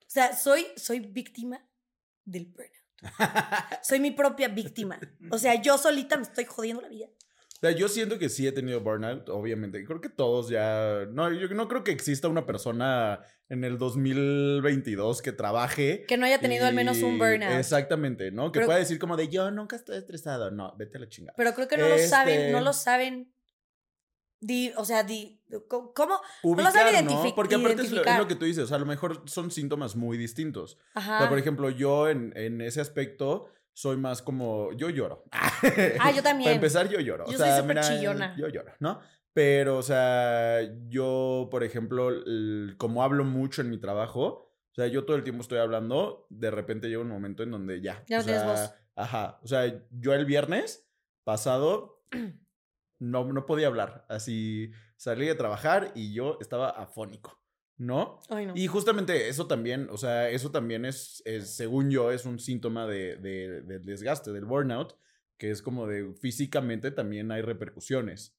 [0.00, 1.66] O sea, soy, soy víctima
[2.24, 2.72] del burnout.
[3.82, 4.98] Soy mi propia víctima.
[5.30, 7.06] O sea, yo solita me estoy jodiendo la vida.
[7.60, 9.84] sea, yo siento que sí he tenido burnout, obviamente.
[9.84, 11.06] Creo que todos ya.
[11.10, 16.04] No, yo no creo que exista una persona en el 2022 que trabaje.
[16.06, 17.52] Que no haya tenido al menos un y- burnout.
[17.58, 18.52] Exactamente, ¿no?
[18.52, 20.50] Que Pero- pueda decir como de yo nunca estoy estresado.
[20.50, 21.34] No, vete a la chingada.
[21.36, 23.33] Pero creo que no lo saben, Este- no lo saben.
[24.46, 26.20] Di, o sea, di, ¿cómo?
[26.42, 26.90] Ubicar, ¿no?
[27.10, 28.18] identifi- Porque aparte es lo, es identificar.
[28.20, 28.64] lo que tú dices.
[28.64, 30.74] O sea, a lo mejor son síntomas muy distintos.
[30.94, 31.18] O Ajá.
[31.20, 34.72] sea, por ejemplo, yo en, en ese aspecto soy más como.
[34.72, 35.24] Yo lloro.
[36.00, 36.48] Ah, yo también.
[36.48, 37.24] Para empezar, yo lloro.
[37.26, 38.36] Yo o soy sea, mira, chillona.
[38.36, 39.00] Yo lloro, ¿no?
[39.32, 44.86] Pero, o sea, yo, por ejemplo, el- como hablo mucho en mi trabajo, o sea,
[44.88, 48.04] yo todo el tiempo estoy hablando, de repente llega un momento en donde ya.
[48.08, 48.74] Ya no o tienes sea, voz.
[48.94, 49.40] Ajá.
[49.42, 50.86] O sea, yo el viernes
[51.24, 52.02] pasado
[52.98, 54.04] no, no podía hablar.
[54.08, 57.42] Así salí de trabajar y yo estaba afónico,
[57.76, 58.20] ¿no?
[58.28, 58.52] Ay, no.
[58.56, 62.86] Y justamente eso también, o sea, eso también es, es, según yo, es un síntoma
[62.86, 64.96] de, de- del desgaste, del burnout,
[65.36, 68.36] que es como de físicamente también hay repercusiones.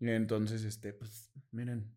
[0.00, 1.94] Entonces, este, pues, miren,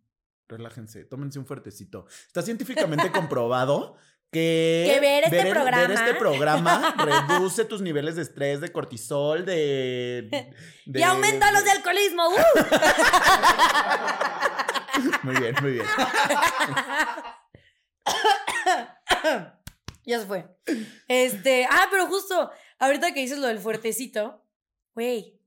[0.48, 2.06] relájense, tómense un fuertecito.
[2.28, 3.96] Está científicamente comprobado
[4.32, 6.96] que, Que ver este programa- este programa
[7.30, 10.30] reduce tus niveles de estrés, de cortisol, de...
[10.86, 12.30] y de- aumenta los de alcoholismo.
[12.30, 12.34] ¡uh!
[15.24, 15.86] Muy bien, muy bien.
[20.06, 20.46] ya se fue.
[21.08, 24.44] Este, ah, pero justo, ahorita que dices lo del fuertecito,
[24.96, 25.40] güey,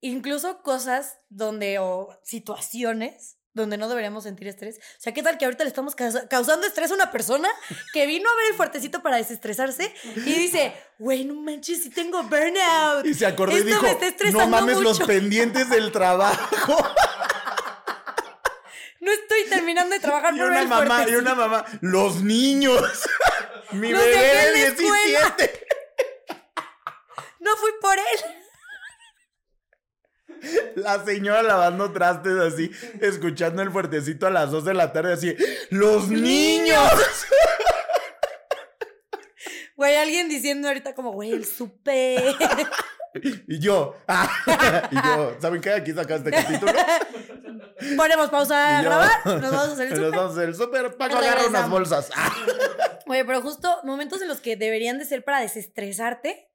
[0.00, 4.76] incluso cosas donde, o situaciones donde no deberíamos sentir estrés.
[4.76, 7.48] O sea, ¿qué tal que ahorita le estamos causa- causando estrés a una persona
[7.92, 12.22] que vino a ver el fuertecito para desestresarse y dice, güey, no manches, si tengo
[12.24, 13.06] burnout?
[13.06, 15.06] Y se acordó y dijo, me está estresando no mames los mucho".
[15.06, 16.76] pendientes del trabajo.
[19.00, 21.18] No estoy terminando de trabajar y por una el mamá, y fuertecito.
[21.20, 23.02] una mamá, los niños.
[23.72, 25.34] Mi Los bebé de la escuela.
[25.36, 25.66] 17.
[27.40, 28.43] No fui por él.
[30.76, 35.36] La señora lavando trastes así, escuchando el fuertecito a las 2 de la tarde así,
[35.70, 36.78] los niños.
[39.76, 42.22] Güey, alguien diciendo ahorita como, güey, el súper.
[43.46, 45.70] Y yo, ah, y yo, ¿saben qué?
[45.70, 46.72] Aquí saca este capítulo.
[47.96, 50.10] Ponemos pausa a yo, grabar, nos vamos a hacer el Nos súper.
[50.18, 50.96] vamos a hacer el súper.
[50.96, 52.10] Paco agarra unas bolsas.
[52.16, 52.34] Ah.
[53.06, 56.50] Oye, pero justo momentos en los que deberían de ser para desestresarte,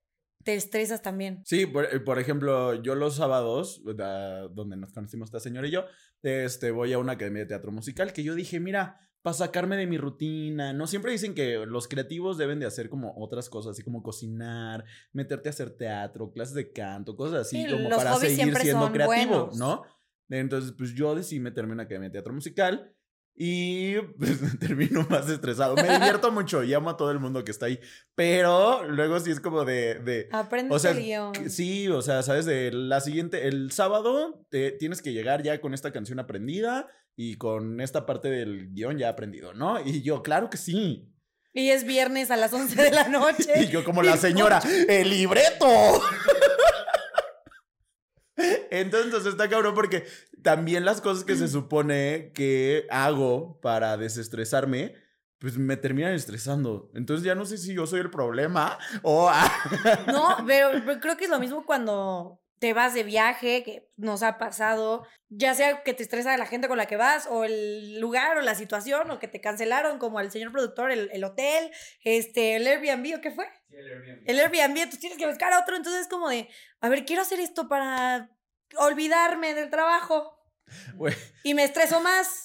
[0.49, 1.43] te estresas también.
[1.45, 5.85] Sí, por, eh, por ejemplo, yo los sábados, donde nos conocimos esta señora y yo,
[6.23, 9.85] este, voy a una academia de teatro musical que yo dije, mira, para sacarme de
[9.85, 10.87] mi rutina, ¿no?
[10.87, 15.49] Siempre dicen que los creativos deben de hacer como otras cosas, así como cocinar, meterte
[15.49, 19.57] a hacer teatro, clases de canto, cosas así, Sí, como para seguir siendo creativo, buenos.
[19.57, 19.83] ¿no?
[20.29, 22.91] Entonces, pues yo decidí meterme en una academia de teatro musical.
[23.35, 25.75] Y pues termino más estresado.
[25.75, 27.79] Me divierto mucho y amo a todo el mundo que está ahí.
[28.15, 29.95] Pero luego sí es como de.
[29.95, 31.31] de Aprende o sea, el guion.
[31.33, 35.61] que- sí, o sea, sabes, de la siguiente, el sábado te tienes que llegar ya
[35.61, 39.79] con esta canción aprendida y con esta parte del guion ya aprendido, ¿no?
[39.85, 41.05] Y yo, claro que sí.
[41.51, 43.51] Y es viernes a las 11 de la noche.
[43.61, 45.65] Y yo como la señora, el libreto.
[48.71, 50.05] Entonces está cabrón porque
[50.41, 54.95] también las cosas que se supone que hago para desestresarme,
[55.39, 56.91] pues me terminan estresando.
[56.93, 59.31] Entonces ya no sé si yo soy el problema o...
[60.07, 64.21] No, pero, pero creo que es lo mismo cuando te vas de viaje, que nos
[64.21, 67.99] ha pasado, ya sea que te estresa la gente con la que vas, o el
[67.99, 71.71] lugar, o la situación, o que te cancelaron, como al señor productor, el, el hotel,
[72.03, 73.47] este, el Airbnb, ¿o qué fue?
[73.69, 74.23] Sí, el Airbnb.
[74.25, 76.49] El Airbnb, entonces tienes que buscar a otro, entonces es como de,
[76.81, 78.31] a ver, quiero hacer esto para
[78.77, 80.35] olvidarme del trabajo.
[81.43, 82.43] Y me estreso más.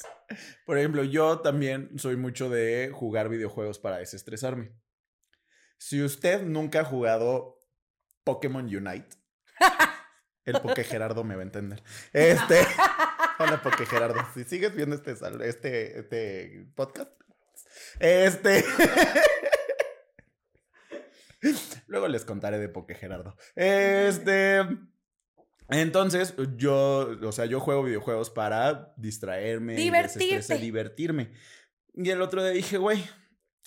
[0.64, 4.72] Por ejemplo, yo también soy mucho de jugar videojuegos para desestresarme.
[5.76, 7.60] Si usted nunca ha jugado
[8.24, 9.16] Pokémon Unite,
[10.44, 11.82] el Poké Gerardo me va a entender.
[12.12, 12.66] Este,
[13.38, 15.12] hola Poké Gerardo, si sigues viendo este,
[15.46, 17.10] este, este podcast,
[17.98, 18.64] este,
[21.86, 23.36] luego les contaré de Poké Gerardo.
[23.54, 24.60] Este,
[25.68, 31.32] entonces, yo, o sea, yo juego videojuegos para distraerme, desestresar, divertirme.
[31.94, 33.02] Y el otro día dije, güey,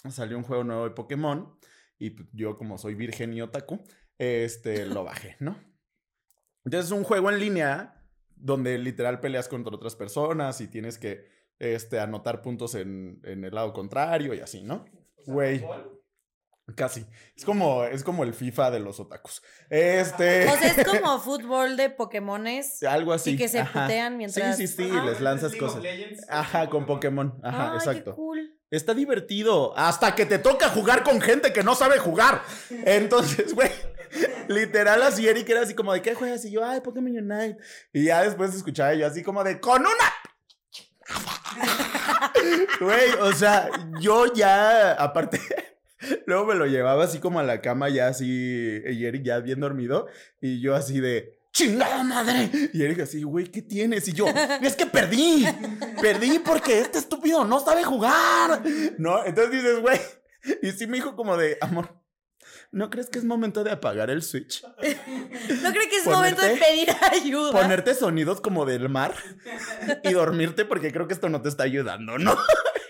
[0.09, 1.57] salió un juego nuevo de Pokémon
[1.97, 3.83] y yo como soy virgen y otaku,
[4.17, 5.57] este, lo bajé, ¿no?
[6.65, 11.25] Entonces es un juego en línea donde literal peleas contra otras personas y tienes que,
[11.59, 14.85] este, anotar puntos en, en el lado contrario y así, ¿no?
[15.15, 15.65] O sea, Güey.
[16.75, 17.05] Casi.
[17.35, 19.41] Es como, es como el FIFA de los otakus.
[19.69, 20.47] Este...
[20.49, 22.83] O sea, es como fútbol de Pokémones.
[22.83, 23.31] Algo así.
[23.31, 23.83] Y que se ajá.
[23.83, 25.05] putean mientras- Sí, sí, sí, Ajá.
[25.05, 25.81] les lanzas cosas.
[25.81, 27.39] Legends, Ajá, con Pokémon.
[27.43, 28.11] Ajá, exacto.
[28.11, 28.59] qué cool.
[28.69, 29.77] Está divertido.
[29.77, 32.41] Hasta que te toca jugar con gente que no sabe jugar.
[32.69, 33.71] Entonces, güey.
[34.49, 36.43] Literal, así Eric era así como de, ¿qué juegas?
[36.45, 37.57] Y yo, ay, Pokémon Unite.
[37.93, 40.13] Y ya después escuchaba yo así como de, ¡con una!
[42.79, 45.39] Güey, o sea, yo ya, aparte,
[46.25, 49.59] luego me lo llevaba así como a la cama, ya así, y Eric ya bien
[49.59, 50.07] dormido,
[50.41, 52.49] y yo así de, ¡chingada madre!
[52.73, 54.07] Y Eric así, güey, ¿qué tienes?
[54.07, 54.27] Y yo,
[54.61, 55.45] es que perdí,
[56.01, 58.61] perdí porque este estúpido no sabe jugar.
[58.97, 59.25] ¿No?
[59.25, 59.99] Entonces dices, güey,
[60.61, 61.99] y sí me dijo como de, amor,
[62.71, 64.63] ¿no crees que es momento de apagar el switch?
[64.83, 67.51] ¿No creo que es momento de pedir ayuda?
[67.51, 69.15] Ponerte sonidos como del mar
[70.03, 72.37] y dormirte porque creo que esto no te está ayudando, ¿no?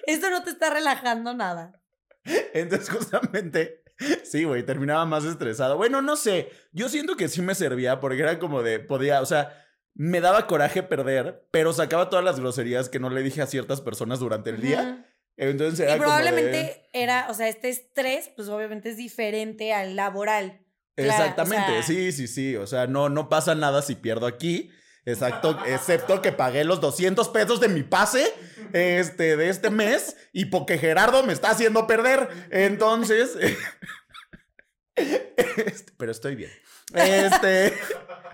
[0.08, 1.82] Esto no te está relajando nada.
[2.54, 3.84] Entonces, justamente,
[4.24, 5.78] sí, güey, terminaba más estresado.
[5.78, 9.26] Bueno, no sé, yo siento que sí me servía porque era como de, podía, o
[9.26, 9.63] sea,
[9.94, 13.82] me daba coraje perder, pero sacaba todas las groserías que no le dije a ciertas
[13.82, 14.82] personas durante el día.
[15.00, 15.04] Ujú.
[15.38, 19.74] Entonces era Y como de- probablemente era, o sea, este estrés, pues obviamente es diferente
[19.74, 20.62] al laboral.
[20.96, 22.56] Claro, Exactamente, o sea- sí, sí, sí.
[22.56, 24.72] O sea, no, no pasa nada si pierdo aquí.
[25.08, 28.34] Exacto, excepto que pagué los 200 pesos de mi pase
[28.74, 32.28] este, de este mes y porque Gerardo me está haciendo perder.
[32.52, 33.38] Entonces,
[34.96, 36.52] este, pero estoy bien.
[36.93, 37.74] Este,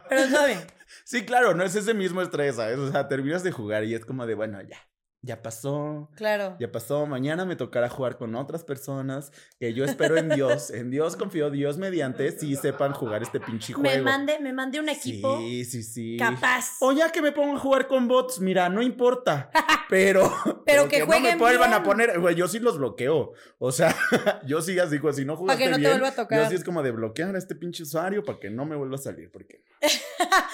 [0.09, 0.62] Pero todo bien.
[1.03, 2.79] sí, claro, no es ese mismo estrés, ¿sabes?
[2.79, 4.79] O sea, terminas de jugar y es como de, bueno, ya,
[5.23, 6.09] ya pasó.
[6.15, 6.57] Claro.
[6.59, 10.91] Ya pasó, mañana me tocará jugar con otras personas que yo espero en Dios, en
[10.91, 13.89] Dios confío, Dios mediante, si sepan jugar este pinche juego.
[13.89, 16.17] Me mande, me mande un equipo Sí, sí, sí.
[16.17, 16.75] capaz.
[16.81, 19.49] O ya que me pongo a jugar con bots, mira, no importa.
[19.89, 20.29] Pero,
[20.65, 23.33] Pero que no jueguen me vuelvan a poner, güey, yo sí los bloqueo.
[23.59, 23.95] O sea,
[24.45, 26.43] yo sí así, pues, si no Para jugaste que no te vuelva a tocar.
[26.43, 28.95] Yo sí es como de bloquear a este pinche usuario para que no me vuelva
[28.95, 29.63] a salir, porque.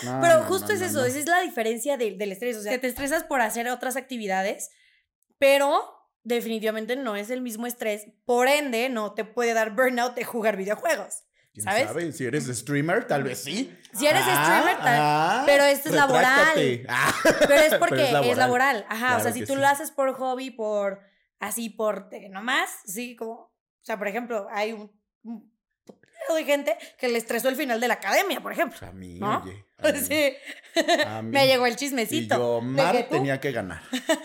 [0.03, 1.05] No, Pero no, justo no, es no, eso, no.
[1.05, 2.57] esa es la diferencia del, del estrés.
[2.57, 4.58] O sea, te estresas por hacer otras actividades,
[5.39, 5.81] pero
[6.23, 8.07] definitivamente no es el mismo estrés.
[8.25, 11.23] Por ende, no te puede dar burnout de jugar videojuegos.
[11.53, 11.85] ¿Quién ¿sabes?
[11.87, 12.11] sabe?
[12.11, 13.75] Si eres streamer, tal vez sí.
[13.93, 16.85] Si eres Ah, streamer, tal- ah, pero esto es laboral.
[16.87, 17.11] Ah.
[17.47, 18.85] Pero es porque Pero es laboral.
[18.87, 19.59] Ajá, o sea, si tú sí.
[19.59, 20.99] lo haces por hobby, por
[21.39, 24.91] así, por nomás, sí, como, o sea, por ejemplo, hay un,
[26.35, 28.85] de gente que le estresó el final de la academia, por ejemplo.
[28.87, 29.41] A mí, ¿No?
[29.43, 29.65] oye.
[29.77, 30.33] a mí, Sí.
[31.05, 31.29] a mí.
[31.31, 32.35] Me llegó el Y chismecito.
[32.37, 33.81] yo, de Mar que tenía que ganar.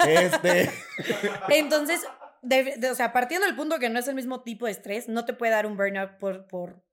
[0.07, 0.71] Este.
[1.49, 2.01] Entonces,
[2.43, 5.09] de- de- o sea, partiendo del punto que no es el mismo tipo de estrés,
[5.09, 6.85] no te puede dar un burnout por, por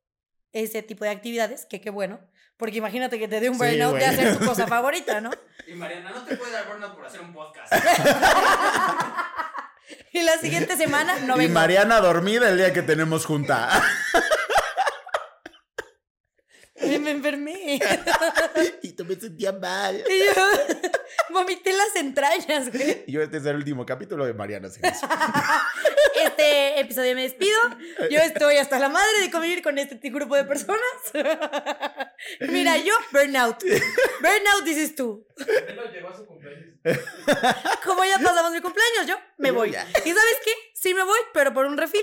[0.54, 2.20] ese tipo de actividades, que qué bueno,
[2.58, 5.32] porque imagínate que te dé un Sí, burnout de hacer tu cosa favorita, ¿no?
[5.68, 7.74] Y Mariana, no te puede dar burnout por hacer un podcast.
[10.14, 11.54] Y la siguiente semana no y vengo.
[11.54, 13.70] Mariana dormida el día que tenemos junta.
[16.84, 17.80] Me, me enfermé.
[18.82, 20.04] y tú me sentías mal.
[20.10, 20.44] Y yo
[21.30, 23.04] vomité las entrañas, güey.
[23.08, 25.08] Y yo, este es el último capítulo de Mariana Cerezo.
[26.24, 27.58] Este episodio me despido.
[28.12, 30.82] Yo estoy hasta la madre de convivir con este grupo de personas.
[32.42, 33.64] Mira, yo, burnout.
[33.64, 35.26] Burnout dices tú.
[35.38, 36.76] Él llegó a su cumpleaños.
[37.84, 39.70] Como ya pasamos mi cumpleaños, yo me voy.
[39.70, 40.52] ¿Y sabes qué?
[40.82, 42.02] Sí me voy, pero por un refil.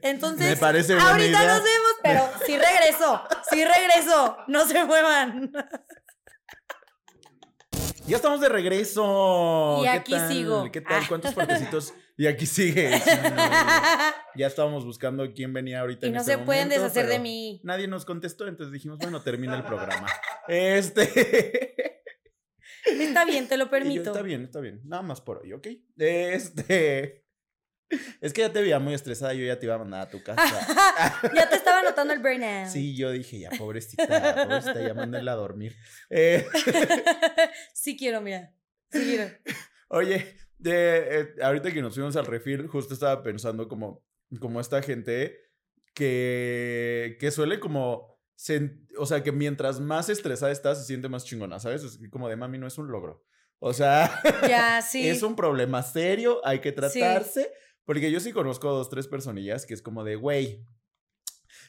[0.00, 1.54] Entonces, Me parece buena ahorita idea.
[1.54, 3.22] nos vemos, pero sí regreso.
[3.50, 4.38] Sí regreso.
[4.48, 5.52] No se muevan.
[8.06, 9.78] Ya estamos de regreso.
[9.80, 10.32] Y ¿Qué aquí tal?
[10.32, 10.72] sigo.
[10.72, 11.02] ¿Qué tal?
[11.02, 11.06] Ah.
[11.06, 11.92] ¿Cuántos fuertecitos?
[12.16, 12.90] Y aquí sigue.
[14.36, 16.06] Ya estábamos buscando quién venía ahorita.
[16.06, 17.60] y en no este se pueden momento, deshacer de mí.
[17.62, 20.06] Nadie nos contestó, entonces dijimos, bueno, termina el programa.
[20.48, 22.02] Este.
[22.84, 24.10] Está bien, te lo yo, permito.
[24.10, 24.80] está bien, está bien.
[24.84, 25.68] Nada más por hoy, ¿ok?
[25.98, 27.23] Este.
[28.20, 30.22] Es que ya te veía muy estresada, yo ya te iba a mandar a tu
[30.22, 30.42] casa.
[31.34, 32.68] ya te estaba notando el burnout.
[32.68, 35.76] Sí, yo dije, ya, pobrecita, pobrecita, ya mándenla a dormir.
[36.10, 36.46] Eh,
[37.74, 38.54] sí quiero, mira.
[38.90, 39.30] Sí quiero.
[39.88, 44.04] oye, de, eh, ahorita que nos fuimos al refil, justo estaba pensando como,
[44.40, 45.36] como esta gente
[45.94, 48.18] que, que suele como,
[48.98, 51.82] o sea, que mientras más estresada está, se siente más chingona, ¿sabes?
[51.84, 53.24] Es como de mami, no es un logro.
[53.58, 55.08] O sea, Ya, sí.
[55.08, 57.50] es un problema serio, hay que tratarse.
[57.84, 60.64] Porque yo sí conozco dos, tres personillas que es como de, güey,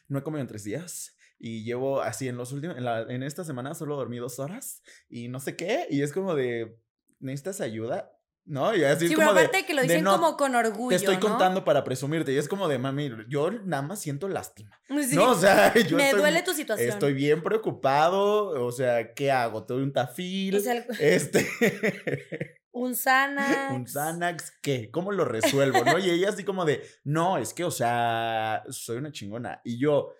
[0.07, 1.15] no he comido en tres días.
[1.37, 4.81] Y llevo así en los últimos, en, la- en esta semana solo dormí dos horas
[5.09, 5.85] y no sé qué.
[5.89, 6.77] Y es como de,
[7.19, 8.11] ¿necesitas ayuda?
[8.47, 8.73] ¿No?
[8.75, 10.55] Y así Sí, es pero como de, aparte que lo de dicen no, como con
[10.55, 10.89] orgullo.
[10.89, 11.21] te estoy ¿no?
[11.21, 12.31] contando para presumirte.
[12.31, 14.79] Y es como de, mami, yo nada más siento lástima.
[15.09, 15.15] Sí.
[15.15, 16.89] No, o sea, yo Me estoy, duele tu situación.
[16.89, 18.63] estoy bien preocupado.
[18.65, 19.65] O sea, ¿qué hago?
[19.65, 20.55] ¿Te doy un tafil?
[20.55, 21.45] El- este...
[22.79, 23.71] un Xanax.
[23.71, 24.91] un Xanax, ¿qué?
[24.91, 25.83] ¿Cómo lo resuelvo?
[25.85, 25.97] ¿No?
[25.97, 29.61] Y ella así como de, no, es que, o sea, soy una chingona.
[29.63, 30.11] Y yo,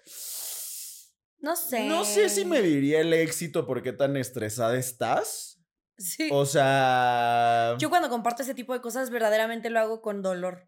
[1.39, 1.85] No sé.
[1.87, 5.61] no sé si me diría el éxito porque tan estresada estás.
[5.97, 6.29] Sí.
[6.31, 10.67] O sea, Yo cuando comparto ese tipo de cosas verdaderamente lo hago con dolor.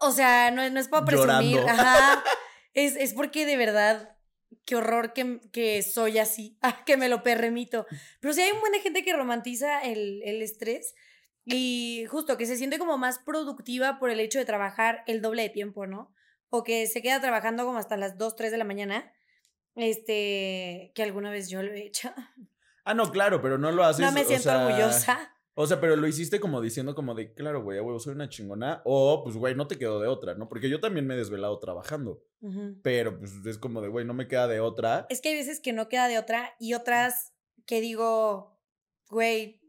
[0.00, 1.58] O sea, no, es- no es para presumir.
[1.60, 1.82] Llorando.
[1.82, 2.24] Ajá.
[2.72, 4.13] Es, es porque de verdad
[4.64, 7.86] qué horror que, que soy así, ah, que me lo perremito.
[8.20, 10.94] Pero sí hay un buen de gente que romantiza el, el estrés
[11.44, 15.42] y justo que se siente como más productiva por el hecho de trabajar el doble
[15.42, 16.14] de tiempo, ¿no?
[16.48, 19.12] O que se queda trabajando como hasta las 2, 3 de la mañana.
[19.76, 22.12] Este, que alguna vez yo lo he hecho.
[22.84, 24.04] Ah, no, claro, pero no lo haces.
[24.04, 25.34] No me o siento sea, orgullosa.
[25.56, 28.28] O sea, pero lo hiciste como diciendo como de, claro, güey, a huevo, soy una
[28.28, 28.82] chingona.
[28.84, 30.48] O, pues, güey, no te quedó de otra, ¿no?
[30.48, 32.24] Porque yo también me he desvelado trabajando.
[32.82, 35.06] Pero, pues, es como de, güey, no me queda de otra.
[35.08, 37.32] Es que hay veces que no queda de otra y otras
[37.66, 38.60] que digo,
[39.08, 39.62] güey,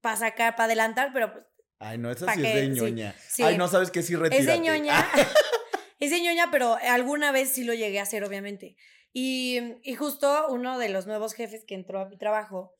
[0.00, 1.44] para sacar, para adelantar, pero pues
[1.78, 3.14] Ay, no, esa sí es de ñoña.
[3.28, 3.42] sí.
[3.42, 4.40] Ay, no sabes que sí, retírate.
[4.40, 5.06] es de ñoña.
[6.00, 8.76] Es de ñoña, pero alguna vez sí lo llegué a hacer, obviamente.
[9.12, 12.74] Y, y justo uno de los nuevos jefes que entró a mi trabajo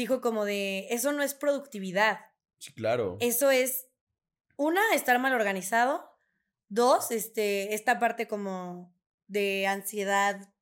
[0.00, 2.20] dijo como de, eso no es productividad,
[2.58, 3.16] sí, claro.
[3.20, 3.86] eso es,
[4.56, 6.10] una, estar mal organizado,
[6.68, 8.94] dos, este, esta parte como
[9.26, 10.52] de ansiedad,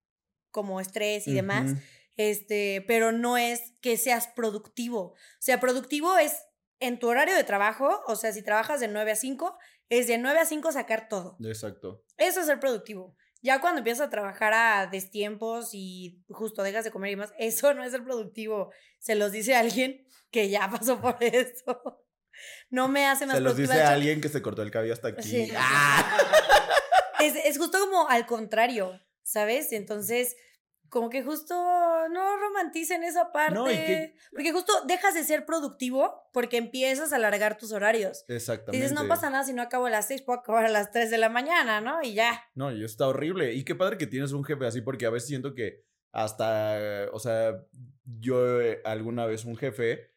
[0.50, 1.72] como estrés y demás.
[2.16, 5.00] Este, pero no es que seas productivo.
[5.00, 6.34] O sea, productivo es
[6.80, 9.56] en tu horario de trabajo, o sea, si trabajas de 9 a 5,
[9.88, 11.36] es de 9 a 5 sacar todo.
[11.44, 12.04] Exacto.
[12.16, 13.16] Eso es ser productivo.
[13.40, 17.72] Ya cuando empiezas a trabajar a destiempos y justo dejas de comer y más, eso
[17.74, 18.72] no es ser productivo.
[18.98, 22.02] Se los dice alguien que ya pasó por eso.
[22.70, 25.08] No me hace más Se los dice a alguien que se cortó el cabello hasta
[25.08, 25.28] aquí.
[25.28, 25.52] Sí.
[25.56, 26.18] ¡Ah!
[27.20, 29.72] es, es justo como al contrario, ¿sabes?
[29.72, 30.36] Entonces,
[30.88, 33.54] como que justo no romanticen esa parte.
[33.54, 38.24] No, y que- Porque justo dejas de ser productivo porque empiezas a alargar tus horarios.
[38.28, 38.76] Exactamente.
[38.84, 41.10] Dices, no pasa nada si no acabo a las 6, puedo acabar a las 3
[41.10, 42.02] de la mañana, ¿no?
[42.02, 42.42] Y ya.
[42.54, 43.54] No, y está horrible.
[43.54, 47.18] Y qué padre que tienes un jefe así, porque a veces siento que hasta, o
[47.18, 47.64] sea,
[48.04, 50.10] yo eh, alguna vez un jefe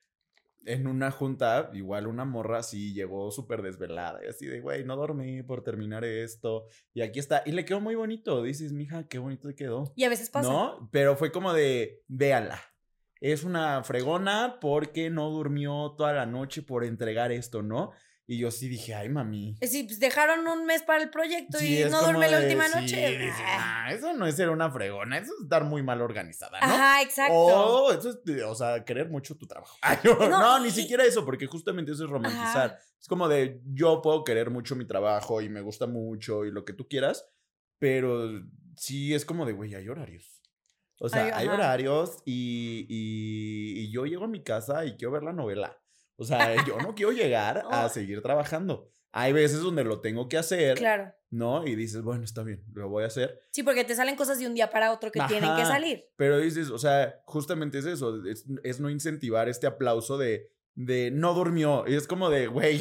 [0.66, 4.96] en una junta, igual una morra así llegó súper desvelada y así de, güey, no
[4.96, 6.66] dormí por terminar esto.
[6.94, 7.44] Y aquí está.
[7.46, 8.44] Y le quedó muy bonito.
[8.44, 9.92] Dices, mija, qué bonito te quedó.
[9.96, 10.52] Y a veces pasa.
[10.52, 10.90] ¿No?
[10.92, 12.60] Pero fue como de, véala.
[13.20, 17.92] Es una fregona porque no durmió toda la noche por entregar esto, ¿no?
[18.32, 19.58] Y yo sí dije, ay, mami.
[19.60, 22.80] Decir, pues dejaron un mes para el proyecto Sí, y no duerme la última sí,
[22.80, 23.18] noche.
[23.18, 23.84] dices, Ah.
[23.88, 26.66] "Ah, eso no es ser una fregona, eso es estar muy mal organizada, ¿no?
[26.66, 27.34] Ajá, exacto.
[27.34, 29.76] O eso es, o sea, querer mucho tu trabajo.
[29.82, 32.70] Ay, no, No, no, ni siquiera eso, porque justamente eso es romantizar.
[32.70, 32.80] Ajá.
[33.02, 36.64] Es como de, yo puedo querer mucho mi trabajo y me gusta mucho y lo
[36.64, 37.26] que tú quieras,
[37.80, 38.30] pero
[38.78, 40.42] sí es como de, güey, hay horarios.
[41.00, 45.12] O sea, Ay, hay horarios y, y, y yo llego a mi casa y quiero
[45.12, 45.81] ver la novela.
[46.22, 47.90] O sea, yo no quiero llegar a No.
[47.90, 48.88] seguir trabajando.
[49.12, 51.12] Hay veces donde lo tengo que hacer, Claro.
[51.32, 51.66] ¿no?
[51.68, 53.42] Y dices, bueno, está bien, lo voy a hacer.
[53.52, 55.66] Sí, porque te salen cosas de un día para otro que tienen que Ajá.
[55.66, 56.06] salir.
[56.16, 61.12] Pero dices, o sea, justamente es eso, es, es no incentivar este aplauso de, de
[61.12, 61.84] no durmió.
[61.88, 62.80] Y es como de, güey,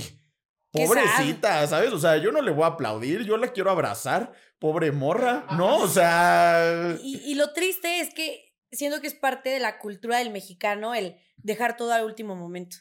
[0.71, 1.93] pobrecita, ¿sabes?
[1.93, 5.79] O sea, yo no le voy a aplaudir, yo la quiero abrazar, pobre morra, ¿no?
[5.79, 6.97] O sea...
[7.03, 10.95] Y, y lo triste es que siento que es parte de la cultura del mexicano
[10.95, 12.77] el dejar todo al último momento.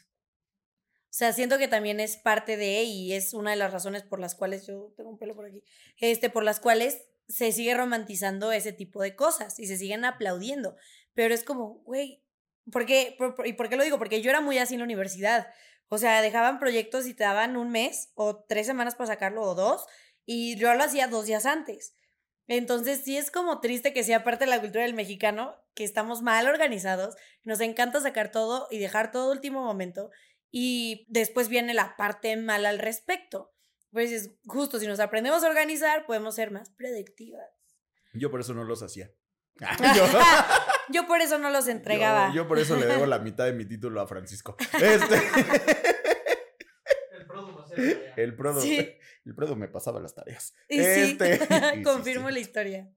[1.10, 4.20] O sea, siento que también es parte de, y es una de las razones por
[4.20, 5.62] las cuales yo tengo un pelo por aquí,
[5.98, 10.76] este, por las cuales se sigue romantizando ese tipo de cosas y se siguen aplaudiendo.
[11.14, 12.22] Pero es como, güey,
[12.70, 12.86] ¿por?
[13.18, 13.98] Por- por- ¿Y por qué lo digo?
[13.98, 15.48] Porque yo era muy así en la universidad.
[15.88, 19.56] O sea, dejaban proyectos y te daban un mes o tres semanas para sacarlo o
[19.56, 19.86] dos,
[20.24, 21.96] y yo lo hacía dos días antes.
[22.46, 26.22] Entonces sí es como triste que sea parte de la cultura del mexicano, que estamos
[26.22, 30.10] mal organizados, nos encanta sacar todo y dejar todo último momento
[30.50, 33.52] y después viene la parte mala al respecto.
[33.92, 37.44] Pues es justo, si nos aprendemos a organizar, podemos ser más productivas.
[38.14, 39.10] Yo por eso no los hacía.
[40.90, 42.28] Yo por eso no los entregaba.
[42.28, 44.56] Yo, yo por eso le debo la mitad de mi título a Francisco.
[44.80, 45.22] Este, El
[47.68, 48.96] se el prodo, Sí.
[49.24, 50.54] el prodo me pasaba las tareas.
[50.68, 51.38] y sí, Este,
[51.76, 52.34] y confirmo sí.
[52.34, 52.90] la historia,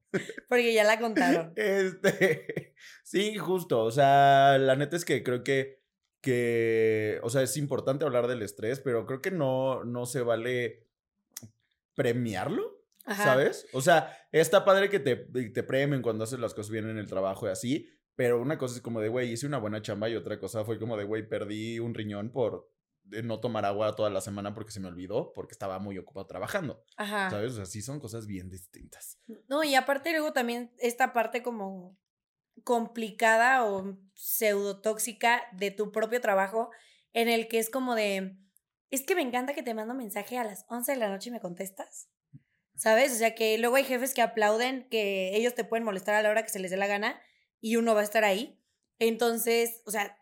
[0.49, 1.53] porque ya la contaron.
[1.55, 3.83] Este, sí, justo.
[3.83, 5.82] O sea, la neta es que creo que,
[6.23, 10.87] que, o sea, es importante hablar del estrés, pero creo que no, no se vale
[11.95, 13.25] premiarlo, Ajá.
[13.25, 13.67] ¿sabes?
[13.73, 17.09] O sea, está padre que te, te premien cuando haces las cosas bien en el
[17.09, 20.15] trabajo y así, pero una cosa es como de, güey, hice una buena chamba y
[20.15, 22.71] otra cosa fue como de, güey, perdí un riñón por
[23.03, 26.85] no tomar agua toda la semana porque se me olvidó, porque estaba muy ocupado trabajando,
[26.95, 27.29] Ajá.
[27.31, 27.51] ¿sabes?
[27.51, 29.19] O sea, sí son cosas bien distintas.
[29.49, 31.97] No, y aparte luego también esta parte como
[32.63, 36.69] complicada o pseudotóxica de tu propio trabajo,
[37.13, 38.37] en el que es como de,
[38.89, 41.33] es que me encanta que te mando mensaje a las 11 de la noche y
[41.33, 42.09] me contestas.
[42.75, 43.11] ¿Sabes?
[43.11, 46.29] O sea que luego hay jefes que aplauden que ellos te pueden molestar a la
[46.29, 47.21] hora que se les dé la gana
[47.61, 48.59] y uno va a estar ahí.
[48.99, 50.17] Entonces, o sea...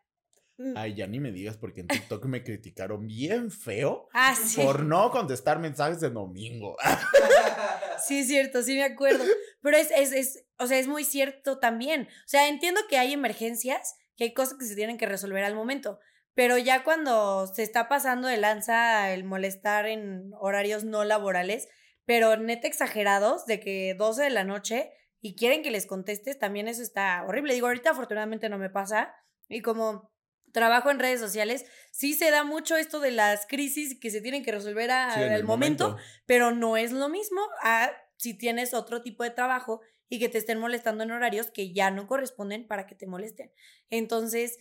[0.61, 4.61] mm, Ay, ya ni me digas porque en TikTok me criticaron bien feo Ah, sí.
[4.61, 6.77] por no contestar mensajes de domingo.
[8.05, 9.23] Sí, es cierto, sí me acuerdo.
[9.61, 12.07] Pero es, es, es, o sea, es muy cierto también.
[12.09, 15.53] O sea, entiendo que hay emergencias, que hay cosas que se tienen que resolver al
[15.55, 15.99] momento.
[16.33, 21.67] Pero ya cuando se está pasando de lanza el molestar en horarios no laborales,
[22.05, 24.91] pero neta exagerados, de que 12 de la noche
[25.21, 27.53] y quieren que les contestes, también eso está horrible.
[27.53, 29.13] Digo, ahorita afortunadamente no me pasa.
[29.47, 30.10] Y como
[30.51, 34.43] trabajo en redes sociales, sí se da mucho esto de las crisis que se tienen
[34.43, 39.31] que resolver al momento, pero no es lo mismo a si tienes otro tipo de
[39.31, 43.07] trabajo y que te estén molestando en horarios que ya no corresponden para que te
[43.07, 43.51] molesten.
[43.89, 44.59] Entonces,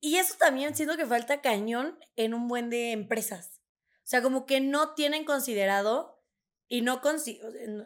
[0.00, 3.62] y eso también siento que falta cañón en un buen de empresas.
[3.98, 6.22] O sea, como que no tienen considerado
[6.68, 7.00] y no,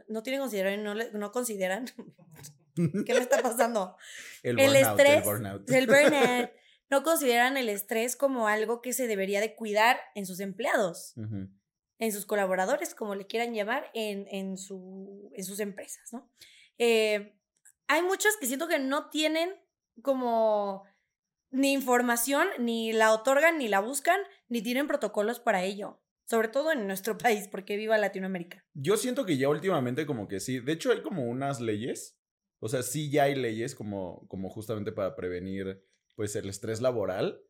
[0.08, 1.86] no, tienen considerado y no, no consideran.
[2.74, 3.96] ¿Qué me está pasando?
[4.42, 5.70] El, estrés, el burnout.
[5.70, 6.50] El burnout.
[6.90, 11.14] No consideran el estrés como algo que se debería de cuidar en sus empleados,
[11.98, 16.28] en sus colaboradores, como le quieran llamar, en, en, su, en sus empresas, ¿no?
[16.78, 17.36] Eh,
[17.86, 19.50] hay muchos que siento que no tienen
[20.02, 20.84] como
[21.50, 26.00] ni información, ni la otorgan, ni la buscan, ni tienen protocolos para ello.
[26.24, 28.64] Sobre todo en nuestro país, porque viva Latinoamérica.
[28.74, 30.60] Yo siento que ya últimamente como que sí.
[30.60, 32.16] De hecho, hay como unas leyes.
[32.60, 35.82] O sea, sí ya hay leyes como, como justamente para prevenir
[36.16, 37.42] pues el estrés laboral.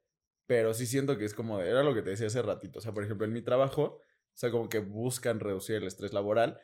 [0.47, 2.81] Pero sí siento que es como, era lo que te decía hace ratito.
[2.81, 4.01] O sea, por ejemplo, en mi trabajo, o
[4.35, 6.61] sea, como que buscan reducir el estrés laboral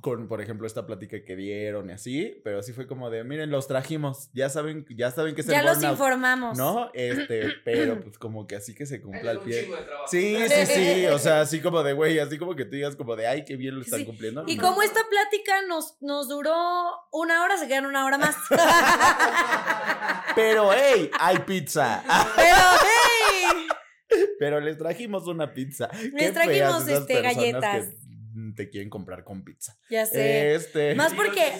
[0.00, 3.50] con, por ejemplo, esta plática que dieron y así, pero así fue como de, miren,
[3.50, 6.56] los trajimos, ya saben, ya saben que es Ya los informamos.
[6.56, 6.90] ¿No?
[6.94, 9.70] Este, pero pues como que así que se cumpla al pie.
[10.06, 13.16] Sí, sí, sí, o sea, así como de, güey, así como que tú digas como
[13.16, 14.44] de, ay, qué bien lo están cumpliendo.
[14.46, 16.54] Y como esta plática nos, nos duró
[17.12, 18.36] una hora, se quedan una hora más.
[20.34, 22.02] pero, hey, hay pizza.
[22.36, 23.66] pero, hey.
[24.38, 25.88] Pero les trajimos una pizza.
[26.12, 27.88] Les trajimos este, galletas
[28.54, 29.76] te quieren comprar con pizza.
[29.88, 30.54] Ya sé.
[30.54, 31.52] Este, Más porque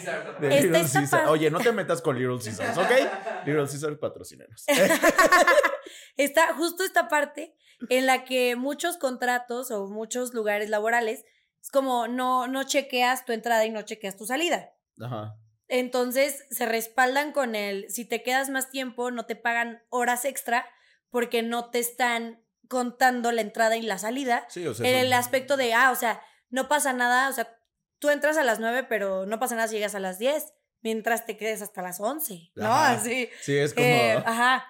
[1.28, 3.46] Oye, no te metas con Little Caesars, ¿ok?
[3.46, 4.64] Little Caesars patrocineros.
[6.16, 7.54] está justo esta parte
[7.88, 11.24] en la que muchos contratos o muchos lugares laborales
[11.60, 14.70] es como no, no chequeas tu entrada y no chequeas tu salida.
[15.00, 15.36] Ajá.
[15.68, 20.66] Entonces se respaldan con el, si te quedas más tiempo, no te pagan horas extra
[21.10, 24.46] porque no te están contando la entrada y la salida.
[24.48, 27.58] Sí, o sea, en el aspecto de, ah, o sea, no pasa nada, o sea,
[27.98, 31.26] tú entras a las 9, pero no pasa nada si llegas a las 10 mientras
[31.26, 32.72] te quedes hasta las 11, ¿no?
[32.72, 33.28] Así.
[33.40, 34.22] Sí, es como, eh,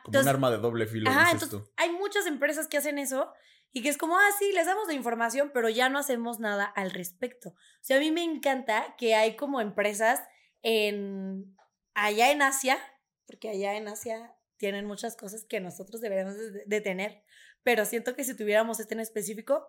[0.04, 1.10] como un arma de doble filo.
[1.10, 3.32] Ajá, entonces hay muchas empresas que hacen eso
[3.72, 6.64] y que es como, ah, sí, les damos la información, pero ya no hacemos nada
[6.64, 7.50] al respecto.
[7.50, 10.20] O sea, a mí me encanta que hay como empresas
[10.62, 11.56] en,
[11.94, 12.78] allá en Asia,
[13.26, 16.34] porque allá en Asia tienen muchas cosas que nosotros deberíamos
[16.66, 17.22] de tener,
[17.62, 19.66] pero siento que si tuviéramos este en específico,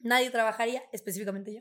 [0.00, 1.60] nadie trabajaría, específicamente yo.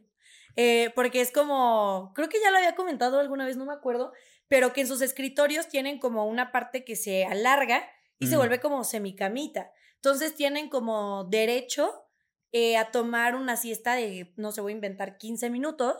[0.55, 4.11] Eh, porque es como, creo que ya lo había comentado alguna vez, no me acuerdo,
[4.47, 7.87] pero que en sus escritorios tienen como una parte que se alarga
[8.19, 9.71] y se vuelve como semicamita.
[9.95, 12.07] Entonces tienen como derecho
[12.51, 15.97] eh, a tomar una siesta de, no sé, voy a inventar 15 minutos,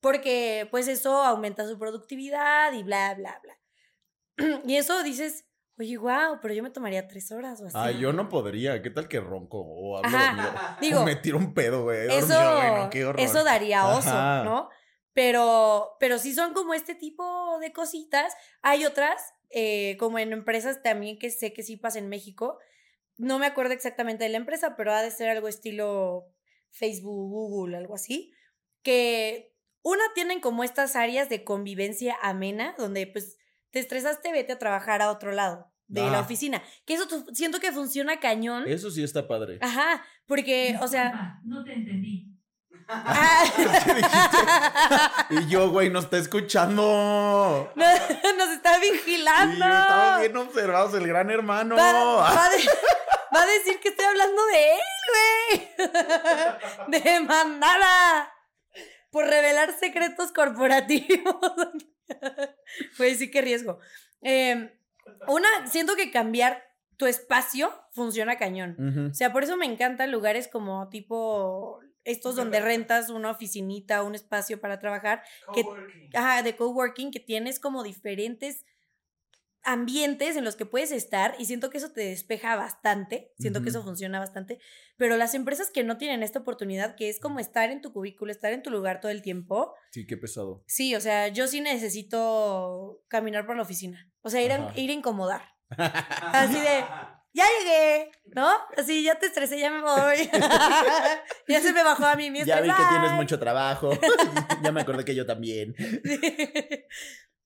[0.00, 4.60] porque pues eso aumenta su productividad y bla, bla, bla.
[4.66, 5.44] y eso dices,
[5.80, 7.74] Oye, wow, pero yo me tomaría tres horas o así.
[7.74, 8.82] Ah, yo no podría.
[8.82, 10.10] ¿Qué tal que ronco o hablo
[10.82, 12.06] Digo, me tiro un pedo, güey.
[12.06, 12.38] Eso,
[13.16, 14.12] eso daría oso,
[14.44, 14.68] ¿no?
[15.14, 18.34] Pero, pero sí son como este tipo de cositas.
[18.60, 22.58] Hay otras, eh, como en empresas también que sé que sí pasa en México.
[23.16, 26.26] No me acuerdo exactamente de la empresa, pero ha de ser algo estilo
[26.68, 28.34] Facebook, Google, algo así.
[28.82, 33.38] Que una tienen como estas áreas de convivencia amena, donde pues
[33.70, 36.62] te estresaste, vete a trabajar a otro lado de la oficina.
[36.86, 38.64] Que eso siento que funciona cañón.
[38.66, 39.58] Eso sí está padre.
[39.60, 41.40] Ajá, porque, o sea...
[41.44, 42.30] No te entendí.
[42.92, 43.44] Ah.
[45.30, 47.72] y yo, güey, nos está escuchando.
[47.76, 49.64] nos está vigilando.
[49.64, 51.76] Y estamos bien observados, el gran hermano.
[53.32, 55.68] Va, a decir que estoy hablando de él, güey.
[56.88, 58.32] De mandada.
[59.10, 61.36] Por revelar secretos corporativos.
[62.96, 63.78] Pues sí, qué riesgo.
[64.22, 64.79] Eh,
[65.28, 66.62] una, siento que cambiar
[66.96, 69.10] tu espacio funciona cañón.
[69.10, 74.14] O sea, por eso me encantan lugares como tipo estos donde rentas una oficinita, un
[74.14, 75.22] espacio para trabajar,
[75.54, 75.64] que,
[76.14, 78.64] ajá, de coworking, que tienes como diferentes
[79.62, 83.68] ambientes en los que puedes estar y siento que eso te despeja bastante, siento que
[83.68, 84.58] eso funciona bastante,
[84.96, 88.32] pero las empresas que no tienen esta oportunidad, que es como estar en tu cubículo,
[88.32, 89.74] estar en tu lugar todo el tiempo.
[89.90, 90.64] Sí, qué pesado.
[90.66, 94.90] Sí, o sea, yo sí necesito caminar por la oficina, o sea, ir, a, ir
[94.90, 95.42] a incomodar.
[95.68, 96.84] Así de,
[97.32, 98.48] ya llegué, ¿no?
[98.76, 100.28] Así, ya te estresé, ya me voy.
[101.48, 103.90] ya se me bajó a mí mi Ya vi que tienes mucho trabajo.
[104.62, 105.74] ya me acordé que yo también.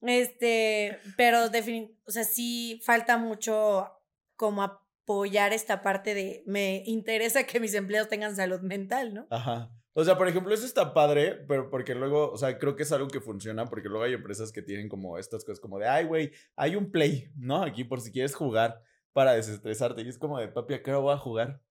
[0.07, 3.91] Este, pero definitivamente, o sea, sí falta mucho
[4.35, 9.27] como apoyar esta parte de me interesa que mis empleados tengan salud mental, ¿no?
[9.29, 9.71] Ajá.
[9.97, 12.91] O sea, por ejemplo, eso está padre, pero porque luego, o sea, creo que es
[12.91, 16.03] algo que funciona, porque luego hay empresas que tienen como estas cosas como de, ay,
[16.03, 17.63] güey, hay un play, ¿no?
[17.63, 18.81] Aquí por si quieres jugar
[19.13, 20.01] para desestresarte.
[20.01, 21.61] Y es como de, papi, ¿a qué hora voy a jugar?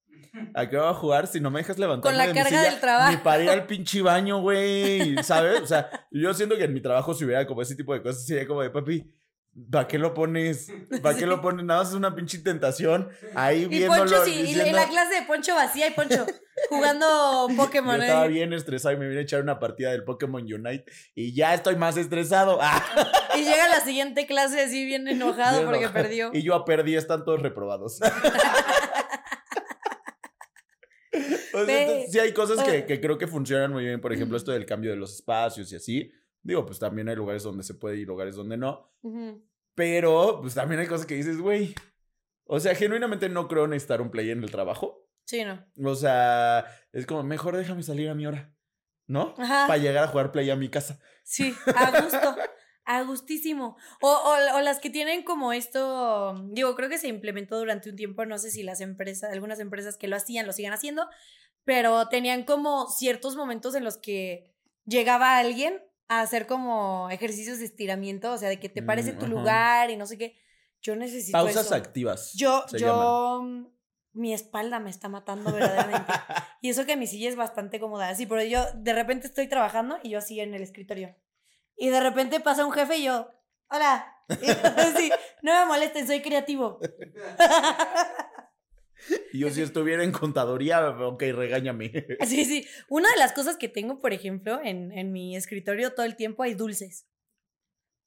[0.55, 3.11] ¿A qué voy a jugar si no me dejas levantar Con la carga del trabajo.
[3.11, 5.61] Ni para ir al pinche baño, güey, ¿sabes?
[5.61, 8.27] O sea, yo siento que en mi trabajo si hubiera como ese tipo de cosas,
[8.27, 9.13] sería como de, papi,
[9.71, 10.73] ¿para qué lo pones?
[11.03, 11.65] ¿Para qué lo pones?
[11.65, 13.09] Nada más es una pinche tentación.
[13.35, 13.87] Ahí Y.
[13.87, 16.27] Poncho, sí, y diciendo, en la clase de Poncho vacía y Poncho
[16.69, 17.97] jugando Pokémon.
[17.97, 18.31] Yo estaba ¿eh?
[18.31, 20.85] bien estresado y me vine a echar una partida del Pokémon Unite
[21.15, 22.59] y ya estoy más estresado.
[22.61, 22.83] Ah,
[23.37, 26.05] Y llega la siguiente clase así bien enojado bien porque enojado.
[26.05, 26.31] perdió.
[26.33, 28.01] Y yo perdí, están todos reprobados.
[31.55, 32.65] O sea, entonces, sí hay cosas Ah.
[32.65, 34.01] que, que creo que funcionan muy bien.
[34.01, 36.13] Por ejemplo, esto del cambio de los espacios y así.
[36.43, 38.93] Digo, pues también hay lugares donde se puede y lugares donde no.
[39.03, 39.43] Ujú.
[39.75, 41.75] Pero, pues también hay cosas que dices, güey.
[42.45, 45.09] O sea, genuinamente no creo necesitar un play en el trabajo.
[45.25, 45.65] Sí, no.
[45.83, 48.55] O sea, es como, mejor déjame salir a mi hora.
[49.07, 49.35] ¿No?
[49.39, 49.67] Ajá.
[49.67, 50.99] Para llegar a jugar play a mi casa.
[51.25, 52.37] Sí, a gusto.
[52.87, 53.77] A gustísimo.
[54.03, 57.97] O, o, o las que tienen como esto, digo, creo que se implementó durante un
[57.97, 61.07] tiempo, no sé si las empresas, algunas empresas que lo hacían, lo sigan haciendo,
[61.65, 64.55] pero tenían como ciertos momentos en los que
[64.87, 69.17] llegaba alguien a hacer como ejercicios de estiramiento, o sea, de que te pares en
[69.17, 69.35] Mm, tu ajá.
[69.35, 70.37] lugar y no sé qué.
[70.83, 71.75] Yo necesito Pausas eso.
[71.75, 72.33] activas.
[72.35, 73.43] Yo, yo,
[74.13, 76.13] mi espalda me está matando verdaderamente.
[76.61, 78.11] y eso que mi silla es bastante cómoda.
[78.11, 81.17] Así, pero yo de repente estoy trabajando y yo así en el escritorio.
[81.77, 83.31] Y de repente pasa un jefe y yo,
[83.71, 84.11] hola.
[84.29, 84.51] Y
[84.81, 85.11] así,
[85.43, 86.79] no me molesten, soy creativo.
[89.33, 91.93] Y yo si estuviera en contadoría, ok, regáñame.
[92.27, 92.67] Sí, sí.
[92.89, 96.43] Una de las cosas que tengo, por ejemplo, en, en mi escritorio todo el tiempo
[96.43, 97.07] hay dulces.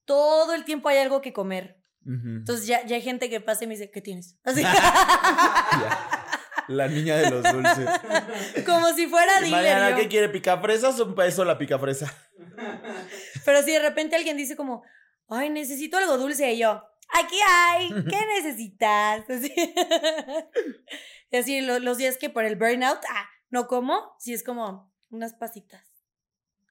[0.06, 1.82] Todo el tiempo hay algo que comer.
[2.06, 4.38] Entonces ya, ya hay gente que pasa y me dice, ¿qué tienes?
[4.46, 4.64] Así.
[6.70, 7.90] La niña de los dulces.
[8.66, 9.52] Como si fuera dealer.
[9.52, 9.96] Mañana.
[9.96, 10.30] ¿qué quiere?
[10.30, 12.14] ¿Picafresas o un peso la picafresa?
[13.46, 14.84] Pero si de repente alguien dice como,
[15.30, 16.84] ay, necesito algo dulce, y yo,
[17.14, 19.30] aquí hay, ¿qué necesitas?
[19.30, 19.54] Así,
[21.32, 25.34] así lo- los días que por el burnout, ah, no como, si es como unas
[25.34, 25.84] pasitas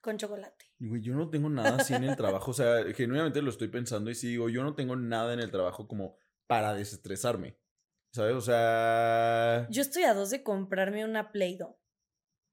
[0.02, 0.64] con chocolate.
[0.78, 2.50] Güey, yo no tengo nada así en el trabajo.
[2.50, 5.50] O sea, genuinamente lo estoy pensando y sí digo, yo no tengo nada en el
[5.50, 6.16] trabajo como
[6.46, 7.58] para desestresarme.
[8.12, 8.34] ¿Sabes?
[8.34, 11.78] O sea, Yo estoy a dos de comprarme una Play-Doh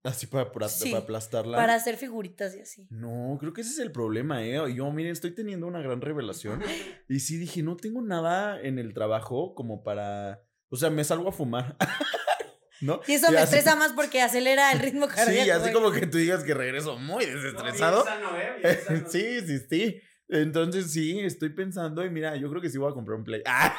[0.04, 1.58] así para, para, Sí, para aplastarla.
[1.58, 2.88] para hacer figuritas y así.
[2.90, 4.60] No, creo que ese es el problema, ¿eh?
[4.76, 6.62] Yo, miren, estoy teniendo una gran revelación.
[7.10, 10.42] Y sí dije, no tengo nada en el trabajo como para.
[10.70, 11.78] O sea, me salgo a fumar.
[12.82, 13.00] ¿No?
[13.08, 15.44] Y eso me así- estresa más porque acelera el ritmo cardíaco.
[15.44, 15.74] Sí, así güey.
[15.74, 18.04] como que tú digas que regreso muy desestresado.
[18.04, 18.54] No, bien sano, ¿eh?
[18.62, 19.10] Bien sano.
[19.10, 20.02] sí, sí, sí.
[20.34, 23.44] Entonces sí, estoy pensando y mira, yo creo que sí voy a comprar un Play.
[23.48, 23.76] Ah,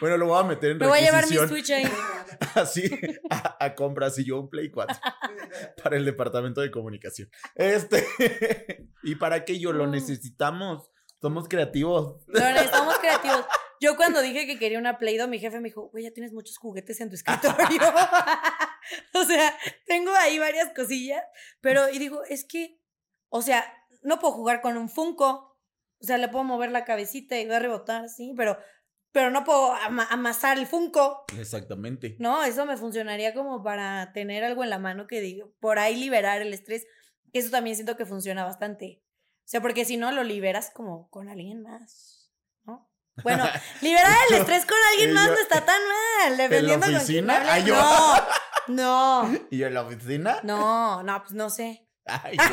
[0.00, 1.48] bueno, lo voy a meter en Me voy a llevar mi requisición.
[1.48, 1.84] Switch ahí.
[2.54, 2.90] Así,
[3.30, 4.96] a, a compras y yo un Play 4
[5.82, 7.30] para el departamento de comunicación.
[7.54, 8.04] Este,
[9.04, 9.90] ¿y para qué yo lo Mm.
[9.92, 10.90] necesitamos?
[11.22, 12.16] Somos creativos.
[12.26, 13.44] Necesitamos creativos.
[13.80, 16.56] Yo cuando dije que quería una Play-Doh, mi jefe me dijo, güey, ya tienes muchos
[16.58, 17.80] juguetes en tu escritorio.
[19.14, 19.54] o sea,
[19.86, 21.22] tengo ahí varias cosillas,
[21.60, 22.80] pero, y digo, es que,
[23.28, 23.64] o sea,
[24.02, 25.55] no puedo jugar con un Funko.
[26.00, 28.58] O sea, le puedo mover la cabecita y va a rebotar, sí, pero,
[29.12, 31.24] pero no puedo ama- amasar el Funko.
[31.38, 32.16] Exactamente.
[32.18, 35.96] No, eso me funcionaría como para tener algo en la mano que digo, por ahí
[35.96, 36.86] liberar el estrés.
[37.32, 39.02] Que eso también siento que funciona bastante.
[39.38, 42.30] O sea, porque si no, lo liberas como con alguien más,
[42.64, 42.90] ¿no?
[43.22, 43.44] Bueno,
[43.80, 45.80] liberar el estrés con alguien más no está tan
[46.24, 47.36] mal, dependiendo con quién oficina?
[47.36, 47.50] hables.
[47.52, 47.74] Ay, yo-
[48.66, 50.40] No, no, ¿Y en la oficina?
[50.42, 51.88] no, no, pues no sé.
[52.04, 52.44] Ay, yo-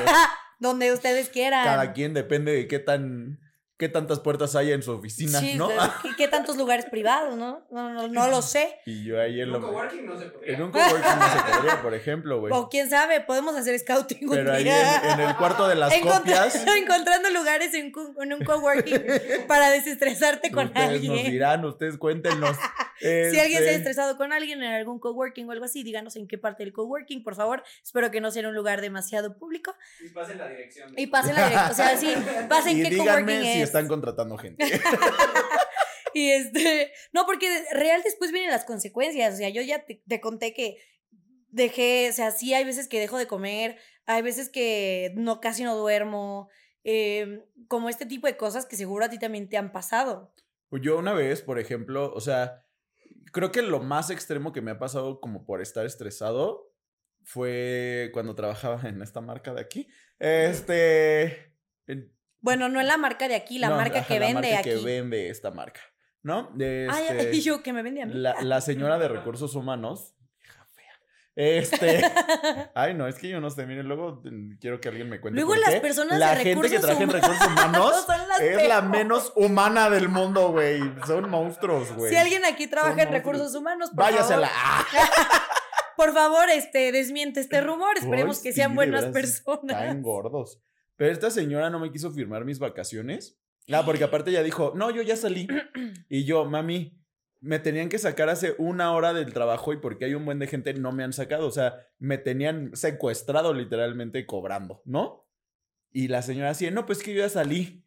[0.63, 1.65] Donde ustedes quieran.
[1.65, 3.37] cada quien depende de qué tan
[3.77, 5.67] qué tantas puertas hay en su oficina, Sí, ¿no?
[5.67, 5.75] de-
[6.15, 7.65] ¿qué, tantos lugares privados, no?
[7.71, 8.79] No, no, no lo sé.
[8.85, 10.53] Y yo ahí en, En lo- un coworking no se podría.
[10.55, 12.53] en un coworking no se podría, por ejemplo, güey.
[12.53, 15.01] O quién sabe, podemos hacer scouting un Pero ahí día.
[15.13, 19.03] en, en el cuarto de las Encontra- copias, encontrando lugares en, un coworking
[19.47, 21.31] para desestresarte con ustedes nos alguien.
[21.31, 22.55] dirán, ustedes cuéntenos.
[23.01, 26.15] Si alguien se ha Este, estresado con alguien en algún coworking o algo así, díganos
[26.15, 27.61] en qué parte del coworking, por favor.
[27.83, 29.75] Espero que no sea en un lugar demasiado público.
[30.01, 30.93] Y pasen la dirección.
[30.95, 31.71] Y pasen la dirección.
[31.71, 32.13] O sea, sí,
[32.47, 33.62] pasen Y qué coworking si es.
[33.63, 34.65] Están contratando gente.
[36.13, 39.33] Y este, no, porque real después vienen las consecuencias.
[39.33, 40.77] O sea, yo ya te, te conté que
[41.49, 45.63] dejé, o sea, sí hay veces que dejo de comer, hay veces que no, casi
[45.63, 46.49] no duermo,
[46.83, 50.33] eh, como este tipo de cosas que seguro a ti también te han pasado.
[50.69, 52.65] Pues Yo una vez, por ejemplo, o sea,
[53.31, 56.73] creo que lo más extremo que me ha pasado como por estar estresado
[57.23, 59.87] fue cuando trabajaba en esta marca de aquí.
[60.19, 61.53] Este.
[62.43, 64.41] En- Bueno, no es la marca de aquí, la no, marca ajá, que la vende
[64.53, 64.69] marca aquí.
[64.69, 65.81] que vende esta marca.
[66.21, 66.51] ¿No?
[66.57, 66.61] Ay,
[67.09, 68.13] este, ay, yo que me vende a mí.
[68.15, 70.13] la, la señora de recursos humanos.
[70.41, 70.93] Hija fea.
[71.35, 72.01] Este.
[72.75, 73.65] Ay, no, es que yo no sé.
[73.65, 74.21] Miren, luego
[74.61, 75.35] quiero que alguien me cuente.
[75.41, 78.05] Luego las qué personas La de gente que recursos traje en humanos recursos humanos
[78.39, 80.79] es la menos humana del mundo, güey.
[81.05, 82.09] Son monstruos, güey.
[82.11, 83.33] Si alguien aquí trabaja Son en monstruos.
[83.37, 84.47] recursos humanos, por Váyase a la.
[84.47, 84.85] favor,
[85.97, 87.97] por favor, este, desmiente este rumor.
[87.97, 89.75] Esperemos que sean buenas personas.
[89.77, 90.61] Caen gordos.
[90.95, 93.39] Pero esta señora no me quiso firmar mis vacaciones.
[93.71, 95.47] Ah, porque aparte ella dijo, no, yo ya salí.
[96.09, 97.01] Y yo, mami,
[97.39, 100.47] me tenían que sacar hace una hora del trabajo y porque hay un buen de
[100.47, 101.47] gente no me han sacado.
[101.47, 105.27] O sea, me tenían secuestrado literalmente cobrando, ¿no?
[105.91, 107.85] Y la señora así, no, pues que yo ya salí.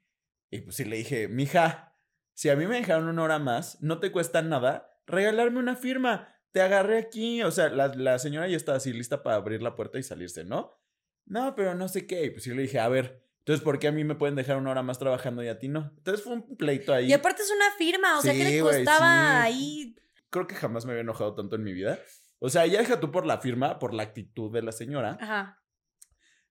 [0.50, 1.94] Y pues sí le dije, mija,
[2.34, 6.34] si a mí me dejaron una hora más, no te cuesta nada regalarme una firma.
[6.52, 7.42] Te agarré aquí.
[7.42, 10.44] O sea, la, la señora ya estaba así lista para abrir la puerta y salirse,
[10.44, 10.78] ¿no?
[11.26, 12.24] No, pero no sé qué.
[12.26, 14.56] Y pues sí le dije, a ver, entonces, ¿por qué a mí me pueden dejar
[14.56, 15.92] una hora más trabajando y a ti no?
[15.98, 17.06] Entonces fue un pleito ahí.
[17.06, 18.98] Y aparte es una firma, o sea, ¿qué Sí, le costaba
[19.46, 19.52] sí.
[19.52, 19.96] ahí?
[20.30, 21.98] Creo que jamás me había enojado tanto en mi vida.
[22.38, 25.16] O sea, ya deja tú por la firma, por la actitud de la señora.
[25.20, 25.62] Ajá.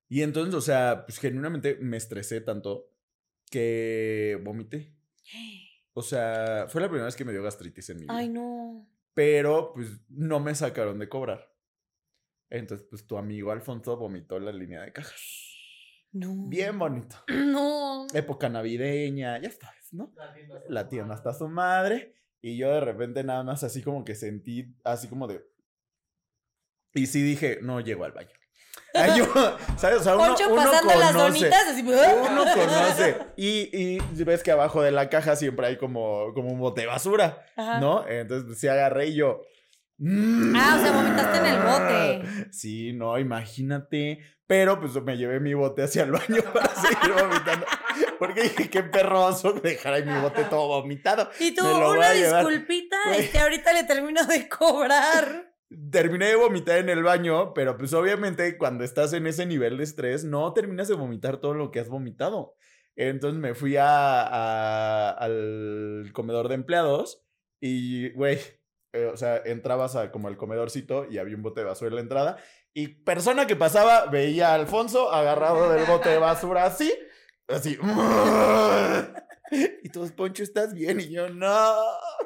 [0.07, 2.89] Y entonces, o sea, pues genuinamente me estresé tanto
[3.49, 4.93] que vomité.
[5.97, 8.17] O sea, fue la primera vez que me dio gastritis en mi vida.
[8.17, 8.85] Ay, no.
[9.13, 11.54] Pero, pues, no me sacaron de cobrar.
[12.49, 15.21] Entonces, pues, tu amigo Alfonso vomitó en la línea de cajas.
[16.11, 16.47] No.
[16.47, 17.15] Bien bonito.
[17.27, 18.07] No.
[18.13, 20.13] Época navideña, ya sabes, ¿no?
[20.15, 22.15] La tienda está La tienda hasta su madre.
[22.41, 25.43] Y yo de repente nada más así como que sentí, así como de...
[26.93, 28.29] Y sí dije, no llego al baño.
[28.93, 29.25] Ay, yo,
[29.77, 30.01] ¿sabes?
[30.01, 31.39] O sea, uno, Poncho uno pasando las conoce.
[31.39, 31.81] donitas así.
[31.81, 33.17] Uno conoce.
[33.35, 36.87] Y, y ves que abajo de la caja siempre hay como, como un bote de
[36.87, 37.79] basura, Ajá.
[37.79, 38.07] ¿no?
[38.07, 39.41] Entonces, pues, sí agarré y yo...
[39.97, 40.55] "Mm".
[40.55, 42.47] Ah, o sea, vomitaste en el bote.
[42.51, 44.19] Sí, no, imagínate.
[44.47, 47.65] Pero pues me llevé mi bote hacia el baño para seguir vomitando.
[48.19, 51.29] Porque dije, qué perroso dejar ahí mi bote todo vomitado.
[51.39, 53.21] Y voy una disculpita, Güey.
[53.21, 55.51] este, ahorita le termino de cobrar.
[55.91, 59.83] Terminé de vomitar en el baño, pero pues obviamente cuando estás en ese nivel de
[59.83, 62.53] estrés, no terminas de vomitar todo lo que has vomitado.
[62.95, 67.25] Entonces me fui a, a- al comedor de empleados
[67.59, 68.37] y, güey,
[68.95, 71.95] eh, o sea, entrabas a como al comedorcito y había un bote de basura en
[71.95, 72.37] la entrada
[72.73, 76.93] y persona que pasaba veía a Alfonso agarrado del bote de basura así,
[77.47, 77.77] así.
[79.83, 80.99] Y todos, Poncho, ¿estás bien?
[80.99, 81.75] Y yo, no.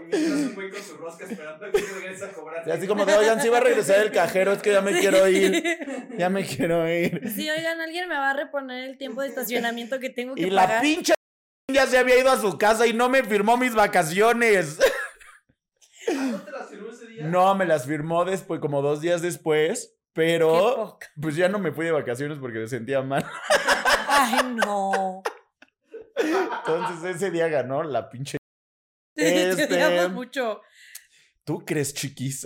[0.02, 2.66] Y mientras un güey con su rosca esperando a que regrese a cobrar.
[2.66, 4.98] Y así como de, oigan, sí va a regresar el cajero, es que ya me
[4.98, 5.62] quiero ir.
[6.18, 7.22] Ya me quiero ir.
[7.36, 10.50] Sí, oigan, alguien me va a reponer el tiempo de estacionamiento que tengo que Y
[10.50, 10.82] la pagar.
[10.82, 11.14] pinche
[11.74, 14.80] ya se había ido a su casa y no me firmó mis vacaciones.
[16.14, 17.24] ¿No te las firmó ese día?
[17.28, 21.86] No, me las firmó después, como dos días después, pero pues ya no me fui
[21.86, 23.26] de vacaciones porque me sentía mal.
[24.08, 25.22] Ay, no.
[26.16, 28.38] Entonces ese día ganó la pinche.
[29.16, 30.62] Te Este- odiamos mucho.
[31.44, 32.42] ¿Tú crees, chiquis?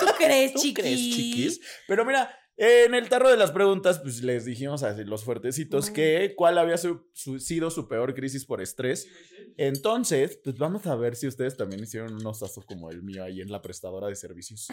[0.00, 0.74] ¿Tú crees, ¿Tú chiquis?
[0.82, 1.60] crees, chiquis?
[1.86, 6.34] Pero mira, en el tarro de las preguntas, pues les dijimos a los fuertecitos que
[6.36, 9.08] cuál había su- su- sido su peor crisis por estrés.
[9.56, 13.40] Entonces, pues vamos a ver si ustedes también hicieron un osazo como el mío ahí
[13.40, 14.68] en la prestadora de servicios.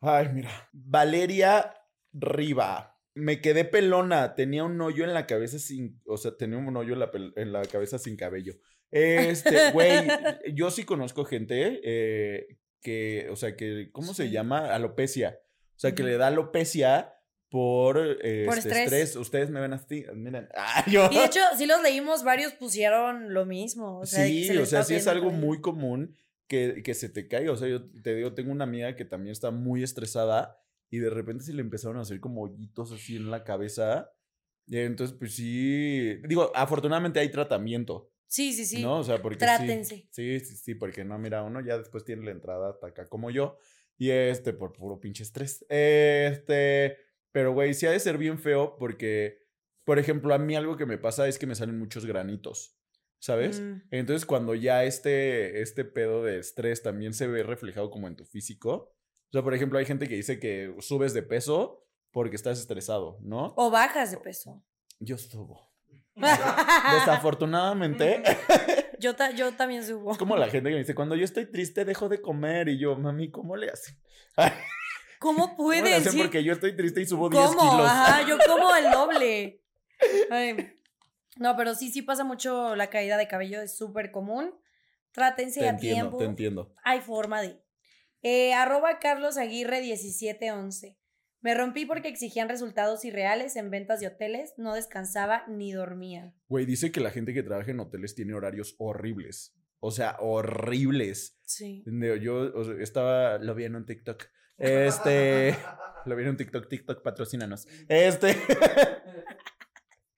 [0.00, 0.50] Ay, mira.
[0.72, 1.74] Valeria
[2.12, 2.94] Riva.
[3.14, 4.34] Me quedé pelona.
[4.34, 6.00] Tenía un hoyo en la cabeza sin.
[6.06, 8.54] O sea, tenía un hoyo en la, en la cabeza sin cabello.
[8.90, 10.06] Este, güey.
[10.54, 13.28] yo sí conozco gente eh, que.
[13.30, 13.90] O sea, que.
[13.92, 14.74] ¿Cómo se llama?
[14.74, 15.40] Alopecia.
[15.76, 17.14] O sea, que le da alopecia
[17.50, 18.92] por, eh, Por este, estrés.
[18.92, 19.16] estrés.
[19.16, 20.04] Ustedes me ven así.
[20.14, 20.48] Miren.
[20.56, 21.08] Ah, yo.
[21.10, 24.00] Y de hecho, si los leímos, varios pusieron lo mismo.
[24.00, 25.46] O sea, que sí, se o sea, sí es algo cabello.
[25.46, 26.16] muy común
[26.46, 27.52] que, que se te caiga.
[27.52, 30.60] O sea, yo te digo, tengo una amiga que también está muy estresada
[30.90, 34.10] y de repente se le empezaron a hacer como hoyitos así en la cabeza.
[34.66, 36.16] Y entonces, pues sí.
[36.26, 38.82] Digo, afortunadamente hay tratamiento, Sí, sí, sí.
[38.82, 38.98] ¿no?
[38.98, 39.36] O sea, porque.
[39.36, 40.06] sí- Trátense.
[40.10, 43.30] Sí, sí, sí, porque no, mira, uno ya después tiene la entrada hasta acá como
[43.30, 43.58] yo.
[43.96, 45.64] Y este, por puro pinche estrés.
[45.68, 46.98] Este.
[47.32, 49.38] Pero, güey, sí ha de ser bien feo porque,
[49.84, 52.74] por ejemplo, a mí algo que me pasa es que me salen muchos granitos.
[53.20, 53.60] ¿Sabes?
[53.60, 53.82] Mm.
[53.90, 58.24] Entonces, cuando ya este, este pedo de estrés también se ve reflejado como en tu
[58.24, 58.94] físico.
[59.30, 63.18] O sea, por ejemplo, hay gente que dice que subes de peso porque estás estresado,
[63.20, 63.54] ¿no?
[63.56, 64.64] O bajas de peso.
[65.00, 65.68] Yo subo.
[66.92, 68.22] Desafortunadamente,
[68.98, 70.12] yo, ta- yo también subo.
[70.12, 72.68] es como la gente que me dice, cuando yo estoy triste dejo de comer.
[72.68, 73.96] Y yo, mami, ¿cómo le hacen?
[75.18, 76.12] ¿Cómo ¿Cómo le hacen?
[76.12, 77.70] Sí, Porque yo estoy triste y subo 10 ¿Cómo?
[77.72, 77.88] kilos.
[77.90, 79.62] Ajá, yo como el doble.
[80.30, 80.74] Ay,
[81.36, 84.54] No, pero sí, sí pasa mucho la caída de cabello, es súper común.
[85.12, 86.18] Trátense Te a entiendo, tiempo.
[86.18, 86.74] te entiendo.
[86.84, 87.60] Hay forma de.
[88.22, 90.96] Eh, arroba Carlos Aguirre 1711.
[91.40, 96.34] Me rompí porque exigían resultados irreales en ventas de hoteles, no descansaba ni dormía.
[96.48, 99.54] Güey, dice que la gente que trabaja en hoteles tiene horarios horribles.
[99.80, 101.38] O sea, horribles.
[101.44, 101.84] Sí.
[102.20, 104.24] Yo o sea, estaba, lo vi en un TikTok.
[104.56, 105.56] Este,
[106.06, 107.68] lo vi en un TikTok, TikTok, patrocínanos.
[107.88, 108.36] Este.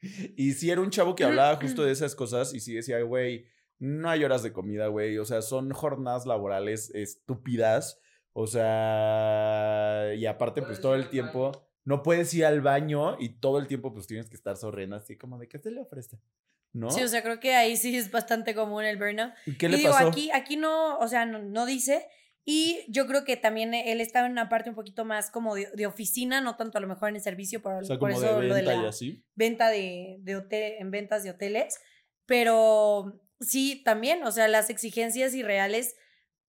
[0.36, 3.46] y sí era un chavo que hablaba justo de esas cosas y sí decía, güey,
[3.78, 5.18] no hay horas de comida, güey.
[5.18, 8.00] O sea, son jornadas laborales estúpidas.
[8.32, 11.52] O sea, y aparte, pues todo el tiempo,
[11.84, 15.16] no puedes ir al baño y todo el tiempo, pues tienes que estar sonriendo así
[15.16, 16.18] como de, ¿qué se le ofrece?
[16.72, 16.90] ¿No?
[16.90, 19.32] Sí, o sea, creo que ahí sí es bastante común el burnout.
[19.46, 20.08] ¿Y qué y le digo, pasó?
[20.08, 22.06] aquí, aquí no, o sea, no, no dice.
[22.44, 25.68] Y yo creo que también él estaba en una parte un poquito más como de,
[25.74, 28.22] de oficina, no tanto a lo mejor en el servicio, por, o sea, por como
[28.22, 29.24] eso de lo de y la así.
[29.34, 31.80] venta de, de hotel, en ventas de hoteles.
[32.26, 35.96] Pero sí, también, o sea, las exigencias irreales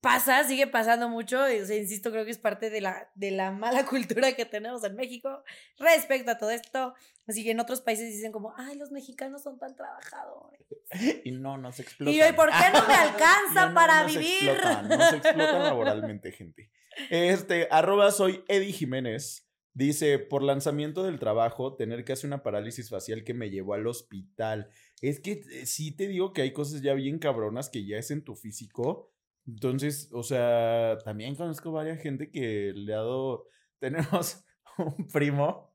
[0.01, 1.49] pasa, sigue pasando mucho.
[1.49, 4.45] Y, o sea, insisto, creo que es parte de la, de la mala cultura que
[4.45, 5.43] tenemos en México
[5.77, 6.93] respecto a todo esto.
[7.27, 10.59] Así que en otros países dicen como, ay, los mexicanos son tan trabajadores.
[11.23, 12.13] Y no, no se explotan.
[12.13, 14.49] Y yo, ¿y por qué no me alcanza no- para vivir?
[14.49, 16.69] explotan, no se explotan laboralmente, gente.
[17.09, 19.47] Este, arroba soy Eddie Jiménez.
[19.73, 23.87] Dice, por lanzamiento del trabajo, tener que hacer una parálisis facial que me llevó al
[23.87, 24.69] hospital.
[25.01, 28.11] Es que eh, sí te digo que hay cosas ya bien cabronas que ya es
[28.11, 29.13] en tu físico.
[29.47, 33.47] Entonces, o sea, también conozco varias gente que le ha dado...
[33.79, 34.45] Tenemos
[34.77, 35.73] un primo.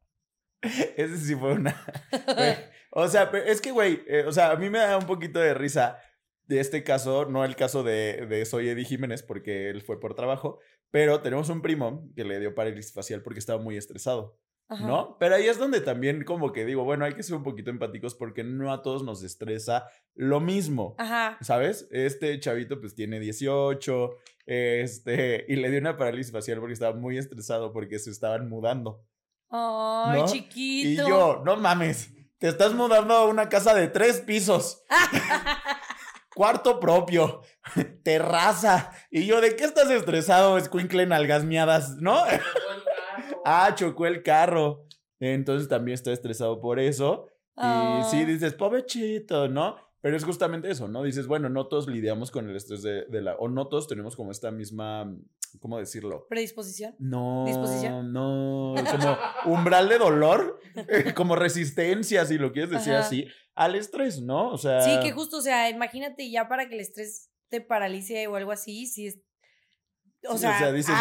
[0.62, 1.75] Ese sí fue una...
[2.99, 5.39] O sea, pero es que, güey, eh, o sea, a mí me da un poquito
[5.39, 5.99] de risa
[6.47, 10.14] de este caso, no el caso de, de Soy Eddie Jiménez, porque él fue por
[10.14, 10.61] trabajo,
[10.91, 14.39] pero tenemos un primo que le dio parálisis facial porque estaba muy estresado,
[14.69, 14.87] Ajá.
[14.87, 15.17] ¿no?
[15.19, 18.14] Pero ahí es donde también como que digo, bueno, hay que ser un poquito empáticos
[18.14, 20.95] porque no a todos nos estresa lo mismo.
[20.99, 21.39] Ajá.
[21.41, 21.87] ¿Sabes?
[21.91, 27.19] Este chavito pues tiene 18, este, y le dio una parálisis facial porque estaba muy
[27.19, 29.05] estresado porque se estaban mudando.
[29.51, 30.27] Ay, ¿No?
[30.27, 31.03] chiquito.
[31.03, 34.83] Y yo, no mames, te estás mudando a una casa de tres pisos.
[36.35, 37.41] Cuarto propio,
[38.03, 38.93] terraza.
[39.11, 42.23] Y yo, ¿de qué estás estresado, escuincle en algasmeadas, no?
[43.47, 44.86] Ah, chocó el carro.
[45.20, 47.28] Entonces también estoy estresado por eso.
[47.57, 48.03] Ah.
[48.03, 49.76] Y sí, dices, pobrecito, ¿no?
[50.03, 51.03] Pero es justamente eso, ¿no?
[51.03, 53.34] Dices, bueno, no todos lidiamos con el estrés de, de la...
[53.36, 55.12] O no todos tenemos como esta misma...
[55.59, 56.26] ¿Cómo decirlo?
[56.28, 56.94] Predisposición.
[56.99, 58.12] No, ¿Disposición?
[58.12, 59.16] no, como
[59.47, 63.07] umbral de dolor, eh, como resistencia, si lo quieres decir Ajá.
[63.07, 64.51] así, al estrés, ¿no?
[64.53, 68.26] O sea, Sí, que justo, o sea, imagínate ya para que el estrés te paralice
[68.26, 69.18] o algo así, si es.
[70.29, 70.95] O sea, dices,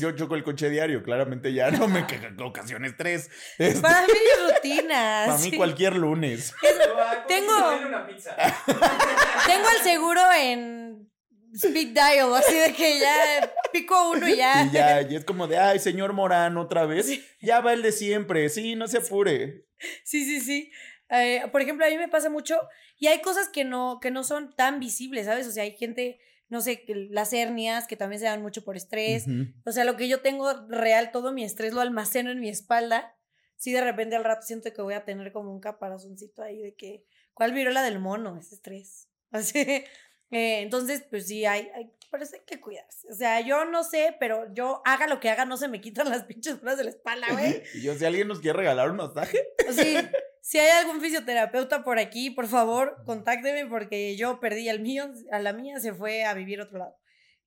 [0.00, 3.30] yo, choco el coche diario, claramente ya no me ca- ocasiona estrés.
[3.58, 5.24] Este, Para mí es rutina.
[5.26, 5.56] para mí sí.
[5.56, 6.54] cualquier lunes.
[7.28, 8.36] Tengo- una pizza.
[9.46, 11.10] Tengo el seguro en
[11.54, 14.64] speed dial, así de que ya pico uno y ya.
[14.64, 17.06] Y ya, y es como de, ay, señor Morán, otra vez.
[17.06, 17.24] Sí.
[17.40, 19.64] Ya va el de siempre, sí, no se apure.
[20.04, 20.70] Sí, sí, sí.
[21.10, 22.58] Eh, por ejemplo, a mí me pasa mucho
[22.98, 25.46] y hay cosas que no, que no son tan visibles, ¿sabes?
[25.46, 26.18] O sea, hay gente,
[26.48, 29.26] no sé, las hernias que también se dan mucho por estrés.
[29.64, 33.16] O sea, lo que yo tengo real, todo mi estrés lo almaceno en mi espalda.
[33.56, 36.74] Sí, de repente al rato siento que voy a tener como un caparazoncito ahí de
[36.74, 38.36] que, ¿cuál viruela del mono?
[38.36, 39.08] Es estrés.
[39.30, 39.84] Así.
[40.30, 43.06] Eh, entonces, pues sí, hay, hay, hay que cuidarse.
[43.10, 46.08] O sea, yo no sé, pero yo haga lo que haga, no se me quitan
[46.10, 47.62] las pinches bolas de la espalda, güey.
[47.74, 49.38] Y yo, si alguien nos quiere regalar un masaje,
[49.72, 50.10] sea,
[50.40, 55.38] si hay algún fisioterapeuta por aquí, por favor, contácteme porque yo perdí al mío, a
[55.40, 56.96] la mía se fue a vivir otro lado.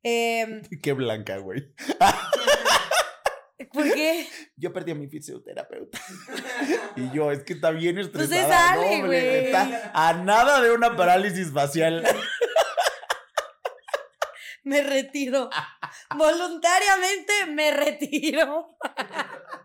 [0.04, 1.74] Eh, qué blanca, güey.
[3.74, 4.26] ¿Por qué?
[4.56, 6.00] Yo perdí a mi fisioterapeuta.
[6.96, 8.42] y yo, es que está bien Pues estresada.
[8.44, 9.46] es Ale, no, hombre, güey.
[9.46, 12.04] Está a nada de una parálisis facial.
[14.64, 15.50] Me retiro.
[16.16, 18.78] Voluntariamente me retiro.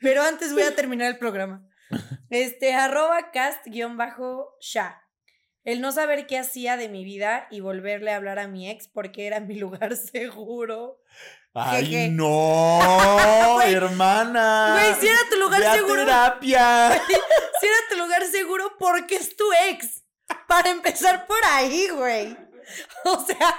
[0.00, 1.64] Pero antes voy a terminar el programa.
[2.30, 5.02] Este, arroba cast-sha.
[5.64, 8.88] El no saber qué hacía de mi vida y volverle a hablar a mi ex
[8.88, 11.00] porque era mi lugar seguro.
[11.54, 12.08] Ay, Jeje.
[12.10, 14.76] no, hermana.
[14.78, 16.04] Güey, si era tu lugar seguro.
[16.04, 17.02] terapia.
[17.60, 20.04] Si era tu lugar seguro porque es tu ex.
[20.46, 22.36] Para empezar por ahí, güey.
[23.04, 23.54] O sea,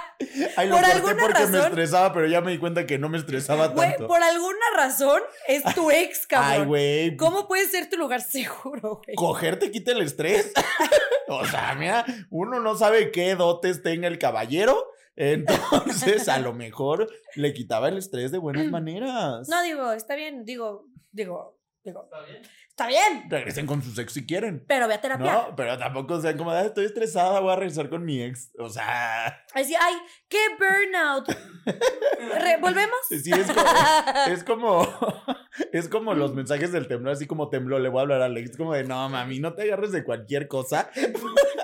[0.56, 3.18] Ay, lo Por alguna porque me estresaba, pero ya me di cuenta que no me
[3.18, 4.06] estresaba güey, tanto.
[4.06, 6.50] por alguna razón es tu ex, cabrón.
[6.52, 7.16] Ay, güey.
[7.16, 9.16] ¿Cómo puede ser tu lugar seguro, güey?
[9.16, 10.52] Coger te quita el estrés.
[11.28, 14.86] o sea, mira, uno no sabe qué dotes tenga el caballero.
[15.16, 19.48] Entonces, a lo mejor le quitaba el estrés de buenas maneras.
[19.48, 22.42] No, digo, está bien, digo, digo, Digo, ¿Está bien?
[22.68, 24.64] está bien, Regresen con su ex si quieren.
[24.68, 25.32] pero ve a terapia.
[25.32, 28.50] No, pero tampoco sean como, "Ay, estoy estresada, voy a regresar con mi ex.
[28.58, 29.94] O sea, Así, ay,
[30.28, 31.26] qué burnout.
[32.60, 32.98] ¿Volvemos?
[33.08, 33.64] sí, es como,
[34.28, 34.88] es como,
[35.72, 38.56] es como los mensajes del temblor, así como tembló, le voy a hablar a Alex,
[38.56, 40.90] como de, no, mami, no te agarres de cualquier cosa.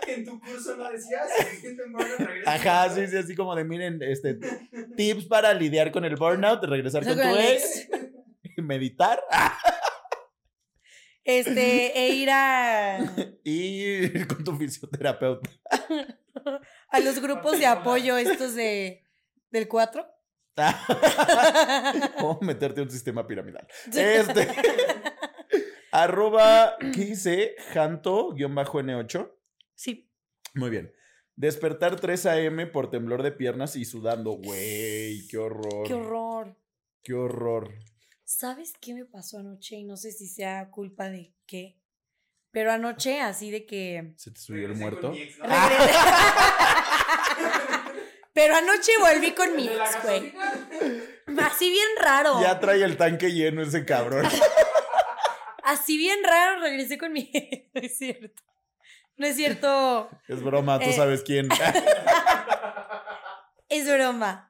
[0.07, 1.29] En tu curso no decías
[1.61, 2.55] que te mueres, regresa.
[2.55, 4.39] Ajá, sí, sí, así como de, miren, este,
[4.97, 7.89] tips para lidiar con el burnout, regresar con tu ex,
[8.57, 9.59] meditar ah,
[11.27, 12.99] Este, e ir a,
[13.43, 15.51] y ir con tu fisioterapeuta.
[16.91, 19.05] a los grupos de apoyo estos de,
[19.51, 20.07] del 4.
[22.23, 23.67] o meterte en un sistema piramidal.
[23.93, 24.49] Este.
[25.91, 27.57] arroba, ¿qué dice?
[27.75, 29.33] Janto-N8.
[29.75, 30.09] Sí.
[30.55, 30.95] Muy bien.
[31.35, 32.67] Despertar 3 a.m.
[32.69, 34.31] por temblor de piernas y sudando.
[34.31, 35.87] Güey, qué horror.
[35.87, 36.57] Qué horror.
[37.03, 37.75] Qué horror.
[38.29, 39.77] ¿Sabes qué me pasó anoche?
[39.77, 41.79] Y no sé si sea culpa de qué.
[42.51, 44.15] Pero anoche, así de que.
[44.17, 45.13] ¿Se te subió el muerto?
[48.33, 50.35] Pero anoche volví con mi ¿De la ex, güey.
[51.39, 52.41] Así bien raro.
[52.43, 54.27] Ya trae el tanque lleno ese cabrón.
[55.65, 57.67] Así bien raro regresé con mi ex.
[57.75, 58.43] No es cierto.
[59.17, 60.11] No es cierto.
[60.29, 60.93] Es broma, tú Eh.
[60.93, 61.49] sabes quién.
[63.69, 64.46] Es broma.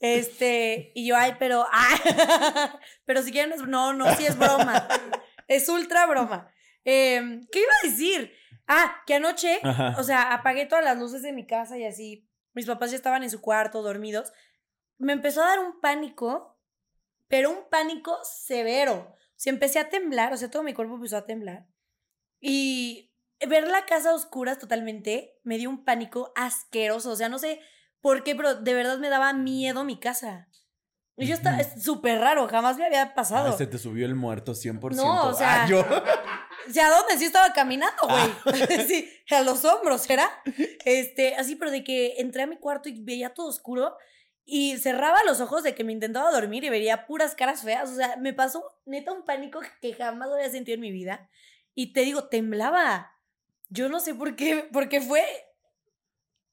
[0.00, 4.88] Este, y yo, ay, pero, ah, pero si quieren, es- no, no, sí es broma.
[5.46, 6.50] Es ultra broma.
[6.84, 8.32] Em, ¿Qué iba a decir?
[8.66, 9.94] Ah, que anoche, Ajá.
[9.98, 13.22] o sea, apagué todas las luces de mi casa y así, mis papás ya estaban
[13.22, 14.32] en su cuarto, dormidos.
[14.98, 16.58] Me empezó a dar un pánico,
[17.28, 18.94] pero un pánico severo.
[19.14, 21.66] O sea, empecé a temblar, o sea, todo mi cuerpo empezó a temblar.
[22.40, 23.12] Y
[23.48, 27.10] ver la casa a oscuras totalmente me dio un pánico asqueroso.
[27.10, 27.60] O sea, no sé
[28.00, 30.48] por qué, pero de verdad me daba miedo mi casa.
[31.16, 33.50] Y yo estaba, es súper raro, jamás me había pasado.
[33.52, 34.96] Ay, se te subió el muerto 100%.
[34.96, 35.80] No, o sea- Ah, yo.
[35.80, 37.18] O sea, ¿a dónde?
[37.18, 38.54] Sí estaba caminando, güey.
[38.88, 40.30] sí, a los hombros, ¿era?
[40.86, 43.96] Este, así, pero de que entré a mi cuarto y veía todo oscuro
[44.46, 47.90] y cerraba los ojos de que me intentaba dormir y veía puras caras feas.
[47.90, 51.28] O sea, me pasó neta un pánico que jamás había sentido en mi vida.
[51.74, 53.12] Y te digo, temblaba.
[53.68, 55.22] Yo no sé por qué, porque fue.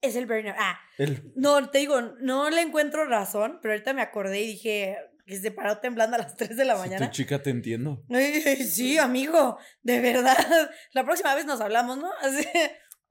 [0.02, 0.56] Es el burner.
[0.58, 4.98] Ah, El- no, te digo, no le encuentro razón, pero ahorita me acordé y dije
[5.26, 7.08] que se paró temblando a las 3 de la si mañana.
[7.08, 8.04] tu chica te entiendo.
[8.68, 10.38] Sí, amigo, de verdad.
[10.94, 12.10] La próxima vez nos hablamos, ¿no?
[12.22, 12.46] Así,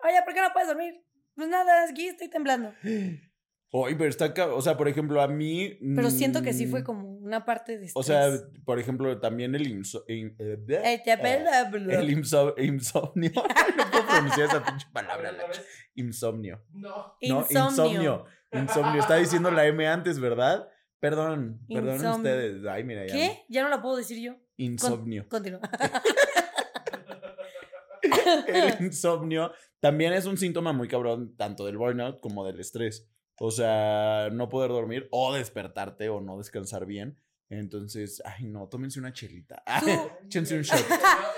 [0.04, 1.02] oye, ¿por qué no puedes dormir?
[1.34, 2.72] Pues nada, aquí estoy temblando.
[3.78, 4.32] Oye, pero está.
[4.54, 5.78] O sea, por ejemplo, a mí.
[5.94, 8.06] Pero siento que sí mm, fue como una parte de O estrés.
[8.06, 8.30] sea,
[8.64, 13.32] por ejemplo, también el inso- in- eh, Eh, el inso- insomnio.
[13.76, 15.32] No puedo pronunciar esa pinche palabra.
[15.94, 16.62] Insomnio.
[16.72, 16.88] No.
[16.88, 17.70] No, Insomnio.
[17.70, 18.24] insomnio.
[18.52, 19.00] Insomnio.
[19.00, 20.68] Está diciendo la M antes, ¿verdad?
[20.98, 22.16] Perdón, Insomnio.
[22.16, 22.64] ustedes.
[22.66, 23.12] Ay, mira, ya.
[23.12, 23.44] ¿Qué?
[23.48, 24.32] Ya no la puedo decir yo.
[24.34, 25.28] Con- Insomnio.
[25.28, 25.60] Continúa.
[28.46, 33.08] El insomnio también es un síntoma muy cabrón, tanto del burnout como del estrés.
[33.38, 37.18] O sea, no poder dormir o despertarte o no descansar bien.
[37.48, 39.62] Entonces, ay, no, tómense una chelita.
[40.26, 40.78] Échense un shot.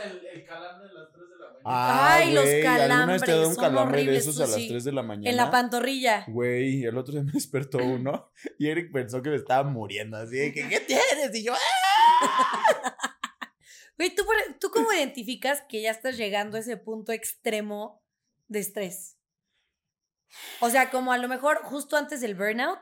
[0.05, 1.61] El, el calambre a las 3 de la mañana.
[1.65, 4.39] Ah, Ay, los güey, ¿alguna vez te dado un calambres, son calambre de horribles, esos
[4.41, 4.69] a las sí.
[4.69, 5.31] 3 de la mañana?
[5.31, 6.25] en la pantorrilla.
[6.29, 10.17] Güey, el otro día me despertó uno y Eric pensó que me estaba muriendo.
[10.17, 11.35] Así de que, ¿qué tienes?
[11.35, 12.97] Y yo, ¡ah!
[13.99, 18.01] Güey, ¿tú, por- ¿tú cómo identificas que ya estás llegando a ese punto extremo
[18.47, 19.18] de estrés?
[20.61, 22.81] O sea, como a lo mejor justo antes del burnout,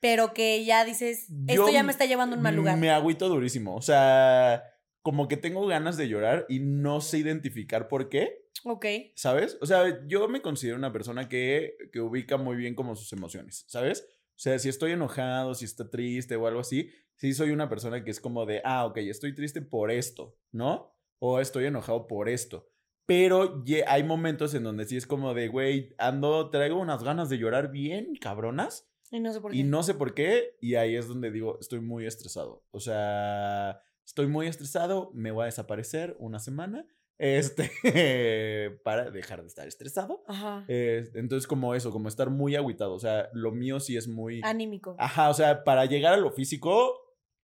[0.00, 2.76] pero que ya dices, esto Yo ya me está llevando a un mal lugar.
[2.78, 3.76] Me agüito durísimo.
[3.76, 4.62] O sea,
[5.02, 8.86] como que tengo ganas de llorar y no sé identificar por qué, Ok.
[9.14, 9.56] ¿sabes?
[9.60, 13.64] O sea, yo me considero una persona que, que ubica muy bien como sus emociones,
[13.68, 14.06] ¿sabes?
[14.30, 18.04] O sea, si estoy enojado, si está triste o algo así, sí soy una persona
[18.04, 20.94] que es como de, ah, ok, estoy triste por esto, ¿no?
[21.18, 22.69] O estoy enojado por esto.
[23.10, 27.38] Pero hay momentos en donde sí es como de, güey, ando, traigo unas ganas de
[27.38, 28.88] llorar bien, cabronas.
[29.10, 29.58] Y no sé por qué.
[29.58, 32.62] Y no sé por qué, y ahí es donde digo, estoy muy estresado.
[32.70, 36.86] O sea, estoy muy estresado, me voy a desaparecer una semana,
[37.18, 40.22] este, para dejar de estar estresado.
[40.28, 40.64] Ajá.
[40.68, 42.94] Eh, entonces, como eso, como estar muy agüitado.
[42.94, 44.40] O sea, lo mío sí es muy...
[44.44, 44.94] Anímico.
[45.00, 46.94] Ajá, o sea, para llegar a lo físico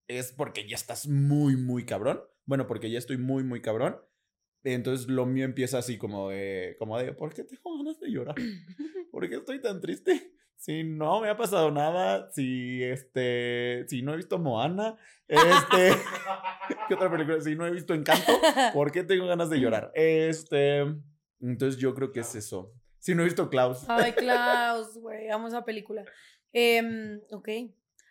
[0.06, 2.22] es porque ya estás muy, muy cabrón.
[2.44, 3.96] Bueno, porque ya estoy muy, muy cabrón.
[4.72, 8.34] Entonces lo mío empieza así como de, como de, ¿por qué tengo ganas de llorar?
[9.12, 10.32] ¿Por qué estoy tan triste?
[10.56, 14.96] Si no me ha pasado nada, si este, si no he visto Moana,
[15.28, 15.92] este,
[16.88, 17.40] ¿qué otra película?
[17.40, 18.32] Si no he visto Encanto,
[18.74, 19.92] ¿por qué tengo ganas de llorar?
[19.94, 20.80] Este,
[21.40, 22.72] entonces yo creo que es eso.
[22.98, 23.84] Si no he visto Klaus.
[23.88, 26.04] Ay, Klaus, güey, amo esa película.
[26.52, 27.48] Em, ok.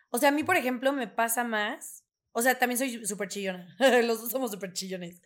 [0.09, 3.75] O sea, a mí, por ejemplo, me pasa más O sea, también soy súper chillona.
[4.03, 5.21] los dos somos súper chillones.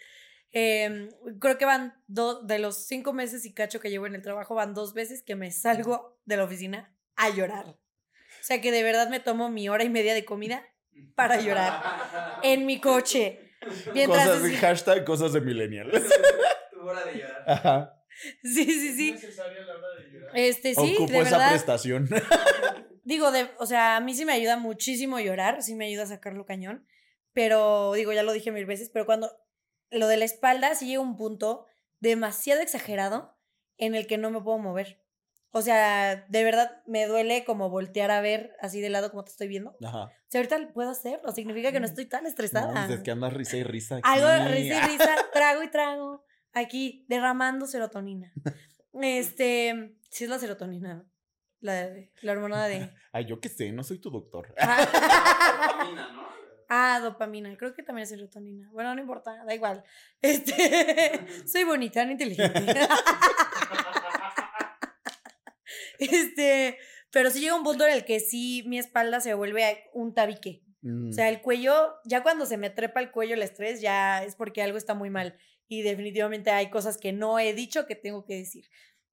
[0.51, 4.21] Em, creo que van dos, de los cinco meses y cacho que llevo en el
[4.21, 7.65] trabajo, van dos veces que me salgo de la oficina a llorar.
[7.67, 7.77] O
[8.43, 10.65] sea, que de verdad me tomo mi hora y media de comida
[11.15, 13.39] para llorar en mi coche.
[13.93, 15.91] Mientras cosas así- hashtag, cosas de millennial.
[16.71, 17.43] Tu hora de llorar.
[17.45, 17.95] Ajá.
[18.43, 19.09] Sí, sí, sí.
[19.11, 20.31] ¿Es necesaria la hora de llorar?
[20.33, 21.49] Este, sí, Ocupo de esa verdad.
[21.51, 22.09] prestación.
[23.03, 26.07] Digo, de, o sea, a mí sí me ayuda muchísimo llorar, sí me ayuda a
[26.07, 26.85] sacarlo cañón,
[27.33, 29.31] pero digo, ya lo dije mil veces, pero cuando
[29.91, 31.65] lo de la espalda sí llega un punto
[31.99, 33.37] demasiado exagerado
[33.77, 35.03] en el que no me puedo mover.
[35.51, 39.31] O sea, de verdad me duele como voltear a ver así de lado como te
[39.31, 39.75] estoy viendo.
[39.83, 40.03] Ajá.
[40.03, 42.85] O sea, ahorita lo puedo hacerlo, significa que no estoy tan estresada.
[42.87, 43.95] es que andas risa y risa.
[43.95, 44.03] Aquí.
[44.07, 46.23] Algo risa y risa, trago y trago,
[46.53, 48.31] aquí derramando serotonina.
[48.93, 51.05] Este, sí es la serotonina, ¿no?
[51.61, 52.89] La, de- la hormona de...
[53.11, 54.53] Ay, yo qué sé, no soy tu doctor.
[56.69, 57.57] Ah, dopamina.
[57.57, 58.69] Creo que también es serotonina.
[58.71, 59.83] Bueno, no importa, da igual.
[60.21, 62.59] Este, soy bonita, no inteligente.
[65.99, 66.77] Este,
[67.11, 70.63] pero sí llega un punto en el que sí mi espalda se vuelve un tabique.
[70.81, 71.09] Mm.
[71.09, 74.35] O sea, el cuello, ya cuando se me trepa el cuello el estrés, ya es
[74.35, 75.37] porque algo está muy mal.
[75.67, 78.69] Y definitivamente hay cosas que no he dicho que tengo que decir.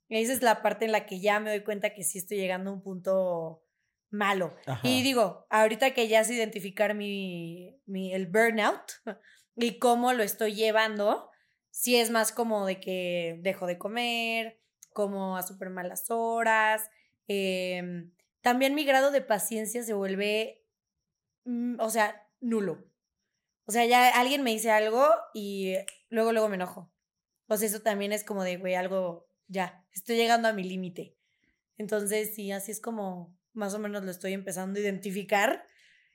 [0.08, 2.38] Y esa es la parte en la que ya me doy cuenta que sí estoy
[2.38, 3.65] llegando a un punto
[4.10, 4.54] malo.
[4.66, 4.86] Ajá.
[4.86, 8.92] Y digo, ahorita que ya sé identificar mi, mi, el burnout
[9.56, 11.30] y cómo lo estoy llevando,
[11.70, 14.60] sí es más como de que dejo de comer,
[14.92, 16.88] como a súper malas horas.
[17.28, 20.64] em, también mi grado de paciencia se vuelve,
[21.44, 22.84] mm, o sea, nulo.
[23.66, 25.04] O sea, ya alguien me dice algo
[25.34, 25.74] y
[26.08, 26.92] luego, luego me enojo.
[27.48, 31.16] O sea, eso también es como de, güey, algo, ya, estoy llegando a mi límite.
[31.76, 35.66] Entonces, sí, así es como más o menos lo estoy empezando a identificar.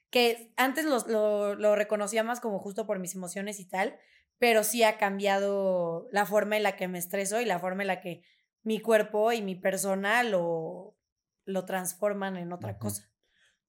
[0.09, 3.97] Que antes los- lo, lo reconocía más como justo por mis emociones y tal,
[4.39, 7.87] pero sí ha cambiado la forma en la que me estreso y la forma en
[7.87, 8.23] la que
[8.63, 10.97] mi cuerpo y mi persona lo,
[11.45, 13.09] lo transforman en otra cosa.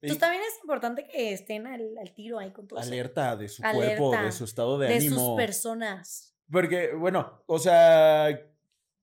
[0.01, 2.89] Entonces también es importante que estén al, al tiro ahí con todo eso.
[2.89, 5.17] alerta de su cuerpo, de su estado de, de ánimo.
[5.17, 6.37] sus personas.
[6.51, 8.29] Porque, bueno, o sea,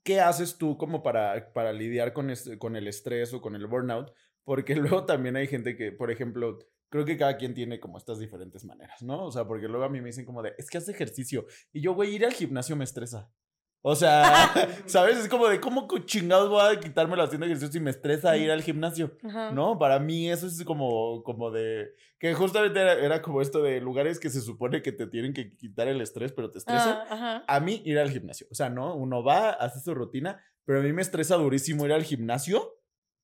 [0.03, 3.65] ¿qué haces tú como para, para lidiar con, este- con el estrés o con el
[3.65, 4.13] burnout?
[4.49, 6.57] Porque luego también hay gente que, por ejemplo,
[6.89, 9.25] creo que cada quien tiene como estas diferentes maneras, ¿no?
[9.25, 11.45] O sea, porque luego a mí me dicen como de, es que hace ejercicio.
[11.71, 13.31] Y yo, güey, ir al gimnasio me estresa.
[13.83, 14.51] O sea,
[14.87, 15.19] ¿sabes?
[15.19, 18.63] Es como de, ¿cómo chingados voy a quitarme haciendo ejercicio si me estresa ir al
[18.63, 19.15] gimnasio?
[19.23, 19.51] Ajá.
[19.51, 19.77] ¿No?
[19.77, 21.93] Para mí eso es como, como de...
[22.17, 25.55] Que justamente era, era como esto de lugares que se supone que te tienen que
[25.57, 26.97] quitar el estrés, pero te estresan.
[27.01, 27.43] Ah, ajá.
[27.47, 28.47] A mí ir al gimnasio.
[28.49, 28.95] O sea, ¿no?
[28.95, 32.78] Uno va, hace su rutina, pero a mí me estresa durísimo ir al gimnasio.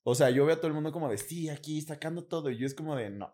[0.07, 2.51] O sea, yo veo a todo el mundo como de, sí, aquí sacando todo.
[2.51, 3.33] Y yo es como de, no.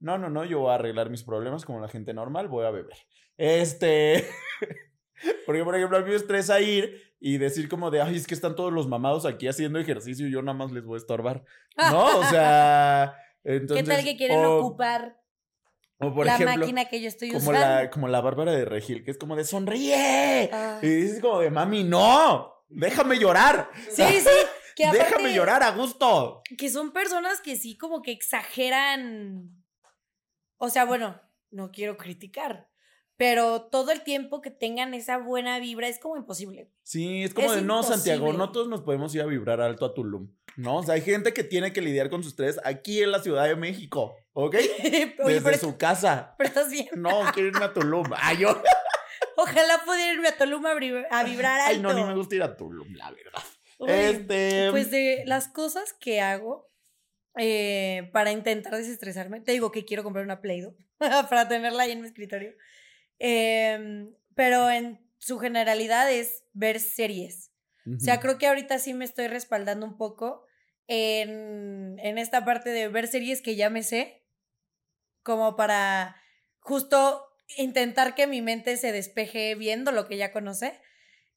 [0.00, 2.70] No, no, no, yo voy a arreglar mis problemas como la gente normal, voy a
[2.70, 2.96] beber.
[3.36, 4.26] Este...
[5.46, 8.34] Porque, por ejemplo, a mí me estresa ir y decir como de, ay, es que
[8.34, 11.44] están todos los mamados aquí haciendo ejercicio y yo nada más les voy a estorbar.
[11.76, 12.18] ¿No?
[12.18, 13.16] O sea...
[13.44, 15.20] Entonces, ¿Qué tal que quieren o- ocupar
[15.98, 17.60] o por la ejemplo, máquina que yo estoy como usando?
[17.60, 20.50] la, como la Bárbara de Regil, que es como de sonríe.
[20.52, 20.80] Ah.
[20.82, 23.70] Y dices como de mami, no, déjame llorar.
[23.88, 24.28] Sí, sí.
[24.76, 26.42] Que aparte, déjame llorar a gusto.
[26.58, 29.64] Que son personas que sí como que exageran.
[30.56, 31.20] O sea, bueno,
[31.50, 32.68] no quiero criticar.
[33.16, 36.72] Pero todo el tiempo que tengan esa buena vibra es como imposible.
[36.82, 39.84] Sí, es como Es de no, Santiago, no todos nos podemos ir a vibrar alto
[39.84, 40.34] a Tulum.
[40.56, 43.22] No, o sea, hay gente que tiene que lidiar con sus estrés aquí en la
[43.22, 44.54] Ciudad de México, ¿ok?
[44.82, 46.34] Oye, Desde pero, su casa.
[46.36, 46.88] pero estás bien.
[46.96, 48.06] No, quiero irme a Tulum.
[48.16, 48.60] Ay, yo.
[49.36, 51.70] Ojalá pudiera irme a vibra- a vibrar alto.
[51.74, 53.42] Ay, no, ni me gusta ir a Tulum, la verdad.
[53.88, 54.68] Este.
[54.70, 56.70] Pues de las cosas que hago
[57.36, 62.00] eh, para intentar desestresarme, te digo que quiero comprar una Play-Doh para tenerla ahí en
[62.00, 62.54] mi escritorio.
[63.18, 67.50] Em, pero en su generalidad es ver series.
[67.84, 70.46] O sea, creo que ahorita sí me estoy respaldando un poco
[70.86, 74.24] en, en esta parte de ver series que ya me sé,
[75.24, 76.14] como para
[76.60, 77.26] justo
[77.56, 80.80] intentar que mi mente se despeje viendo lo que ya conoce.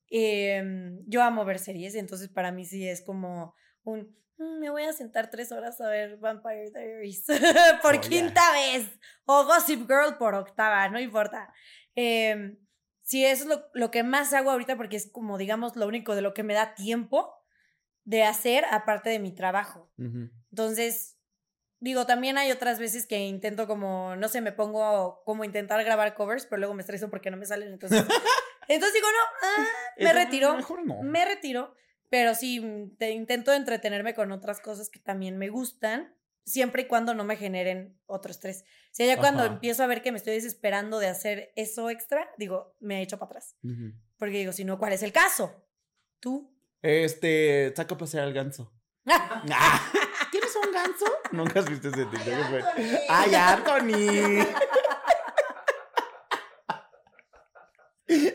[0.10, 4.84] Em, yo amo ver series, entonces para mí sí es como un, "Mm, me voy
[4.84, 7.26] a sentar tres horas a ver Vampire Diaries
[7.82, 8.88] por quinta vez,
[9.26, 11.54] o Gossip Girl por octava, no importa.
[11.96, 12.58] Em,
[13.02, 16.16] sí, eso es lo, lo que más hago ahorita porque es como, digamos, lo único
[16.16, 17.34] de lo que me da tiempo
[18.04, 19.92] de hacer aparte de mi trabajo.
[20.52, 21.18] Entonces,
[21.80, 26.14] digo, también hay otras veces que intento como, no sé, me pongo como intentar grabar
[26.14, 27.70] covers, pero luego me estreso porque no me salen.
[27.74, 28.06] Entonces,
[28.68, 29.66] entonces digo, no, ah,
[29.98, 31.02] me Eso, retiro, Mejor no.
[31.04, 31.74] me retiro,
[32.10, 36.14] pero sí, mm, te intento entretenerme con otras cosas que también me gustan.
[36.48, 38.62] siempre y cuando no me generen otro estrés.
[38.62, 42.30] O sea, ya cuando empiezo a ver que me estoy desesperando de hacer eso extra,
[42.38, 43.56] digo, me echo para atrás.
[44.18, 45.66] Porque digo, si no, ¿cuál es el caso?
[46.20, 46.56] ¿Tú?
[46.84, 48.72] Este, saco a pasear al ganso.
[49.08, 49.92] Ah,
[50.32, 51.06] ¿Tienes un ganso?
[51.32, 52.64] Nunca has visto ese TikTok.
[53.10, 54.46] ¡Ay, Anthony!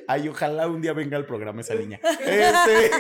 [0.09, 2.01] Ay, ojalá un día venga al programa esa niña.
[2.21, 2.91] Este.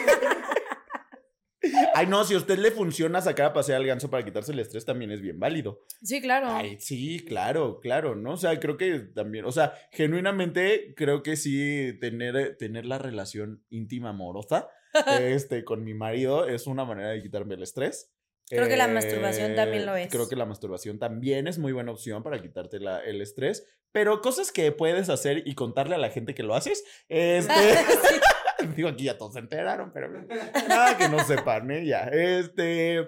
[1.94, 4.60] Ay, no, si a usted le funciona sacar a pasear al ganso para quitarse el
[4.60, 5.84] estrés, también es bien válido.
[6.02, 6.48] Sí, claro.
[6.48, 8.32] Ay, sí, claro, claro, ¿no?
[8.32, 13.62] O sea, creo que también, o sea, genuinamente creo que sí tener, tener la relación
[13.68, 14.68] íntima amorosa
[15.20, 18.10] este, con mi marido es una manera de quitarme el estrés.
[18.56, 20.10] Creo que la Eh, masturbación también lo es.
[20.10, 23.66] Creo que la masturbación también es muy buena opción para quitarte la- el estrés.
[23.92, 26.84] Pero cosas que puedes hacer y contarle a la gente que lo haces.
[27.08, 27.54] Este.
[28.76, 30.10] Digo, aquí ya todos se enteraron, pero
[30.68, 31.86] nada que no sepan, ¿eh?
[31.86, 32.02] Ya.
[32.12, 33.06] Este.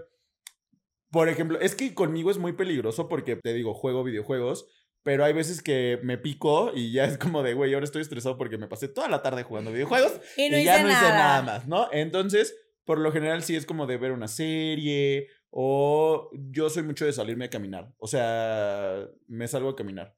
[1.10, 4.66] Por ejemplo, es que conmigo es muy peligroso porque te digo, juego videojuegos.
[5.04, 8.38] Pero hay veces que me pico y ya es como de, güey, ahora estoy estresado
[8.38, 11.00] porque me pasé toda la tarde jugando videojuegos y no y ya no nada.
[11.02, 11.88] hice nada más, ¿no?
[11.90, 12.54] Entonces,
[12.84, 17.12] por lo general sí es como de ver una serie o yo soy mucho de
[17.12, 17.94] salirme a caminar.
[17.98, 20.16] O sea, me salgo a caminar,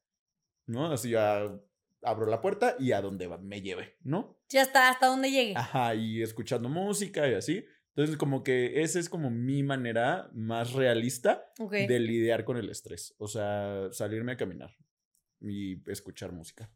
[0.67, 0.93] ¿no?
[0.93, 1.51] Así ya
[2.03, 4.39] abro la puerta y a donde me lleve, ¿no?
[4.49, 5.55] Ya está, hasta donde llegue.
[5.57, 7.65] Ajá, y escuchando música y así.
[7.97, 13.15] Entonces, como que esa es como mi manera más realista de lidiar con el estrés.
[13.19, 14.77] O sea, salirme a caminar
[15.41, 16.71] y escuchar música.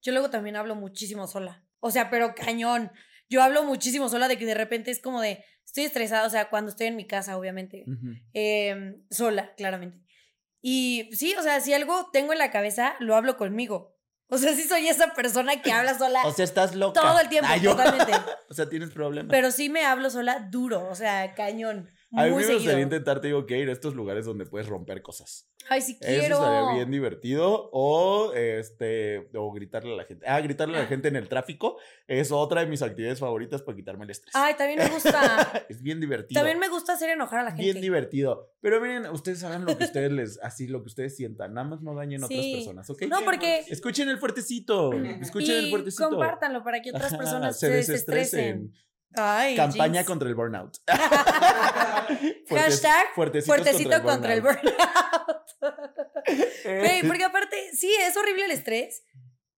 [0.00, 1.64] Yo luego también hablo muchísimo sola.
[1.80, 2.92] O sea, pero cañón.
[3.28, 6.50] Yo hablo muchísimo sola de que de repente es como de, estoy estresada, o sea,
[6.50, 7.84] cuando estoy en mi casa, obviamente.
[7.86, 8.14] Ujú.
[8.32, 9.98] Em, sola, claramente.
[10.60, 13.94] Y sí, o sea, si algo tengo en la cabeza, lo hablo conmigo.
[14.28, 17.00] O sea, sí soy esa persona que habla sola O sea, estás loca.
[17.00, 18.12] todo el tiempo, Ay, totalmente.
[18.48, 19.30] O sea, tienes problemas.
[19.30, 21.90] Pero sí me hablo sola duro, o sea, cañón.
[22.16, 22.54] A mí me seguido.
[22.58, 25.48] gustaría intentar, te digo, que ir a estos lugares donde puedes romper cosas.
[25.68, 26.22] Ay, sí quiero.
[26.22, 27.70] Eso estaría bien divertido.
[27.72, 30.26] O este, o gritarle a la gente.
[30.28, 33.76] Ah, gritarle a la gente en el tráfico es otra de mis actividades favoritas para
[33.76, 34.34] quitarme el estrés.
[34.34, 35.64] Ay, también me gusta.
[35.68, 36.38] es bien divertido.
[36.38, 37.64] también me gusta hacer enojar a la gente.
[37.64, 38.52] Bien divertido.
[38.60, 41.54] Pero miren, ustedes hagan lo que ustedes les, así lo que ustedes sientan.
[41.54, 42.54] Nada más no dañen a otras Sí.
[42.56, 43.02] personas, ¿ok?
[43.08, 44.92] No, porque Escuchen el fuertecito.
[44.92, 46.10] Escuchen el y fuertecito.
[46.10, 48.72] compártanlo para que otras Ajá, personas se se desestresen.
[49.16, 50.06] Ay, Campaña jeez.
[50.06, 50.76] contra el burnout.
[52.46, 54.74] Fuertes- Hashtag Fuertecito contra el burnout.
[56.64, 59.04] Güey, porque aparte, sí, es horrible el estrés,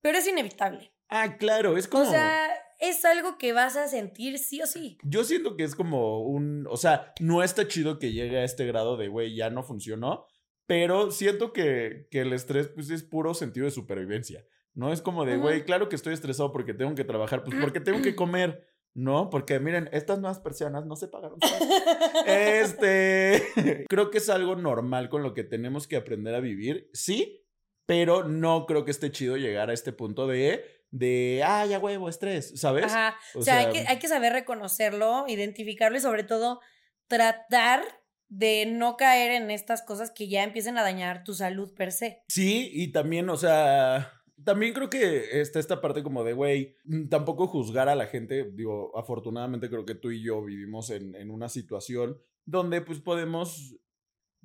[0.00, 0.92] pero es inevitable.
[1.08, 2.04] Ah, claro, es como.
[2.04, 2.48] O sea,
[2.80, 4.98] es algo que vas a sentir sí o sí.
[5.04, 6.66] Yo siento que es como un.
[6.68, 10.26] O sea, no está chido que llegue a este grado de, güey, ya no funcionó.
[10.66, 14.44] Pero siento que, que el estrés, pues, es puro sentido de supervivencia.
[14.74, 17.80] No es como de, güey, claro que estoy estresado porque tengo que trabajar, pues porque
[17.80, 18.66] tengo que comer.
[18.96, 21.38] No, porque miren, estas nuevas personas no se pagaron.
[22.26, 23.42] Este,
[23.88, 27.46] creo que es algo normal con lo que tenemos que aprender a vivir, sí,
[27.84, 32.08] pero no creo que esté chido llegar a este punto de, de, ah, ya huevo,
[32.08, 32.86] estrés, ¿sabes?
[32.86, 33.18] Ajá.
[33.34, 36.60] O O sea, hay, que, hay que saber reconocerlo, identificarlo y sobre todo
[37.06, 37.82] tratar
[38.28, 42.22] de no caer en estas cosas que ya empiecen a dañar tu salud per se.
[42.28, 47.08] Sí, y también, o sea, también creo que está esta parte como de, güey, mm,
[47.08, 48.50] tampoco juzgar a la gente.
[48.52, 53.76] Digo, afortunadamente creo que tú y yo vivimos en, en una situación donde pues podemos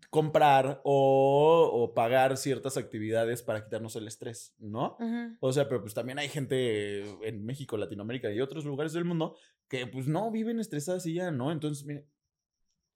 [0.09, 4.97] comprar o, o pagar ciertas actividades para quitarnos el estrés, ¿no?
[5.39, 9.35] O sea, pero pues también hay gente en México, Latinoamérica y otros lugares del mundo
[9.67, 11.51] que pues no viven estresadas y ya, ¿no?
[11.51, 12.07] Entonces, mire,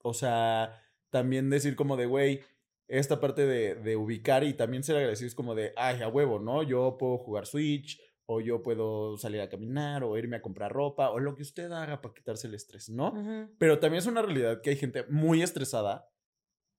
[0.01, 2.41] o sea, también decir como de, güey,
[2.87, 6.39] esta parte de, de ubicar y también ser agradecido es como de, ay, a huevo,
[6.39, 6.63] ¿no?
[6.63, 11.09] Yo puedo jugar Switch o yo puedo salir a caminar o irme a comprar ropa
[11.11, 13.13] o lo que usted haga para quitarse el estrés, ¿no?
[13.59, 16.09] Pero también es una realidad que hay gente muy estresada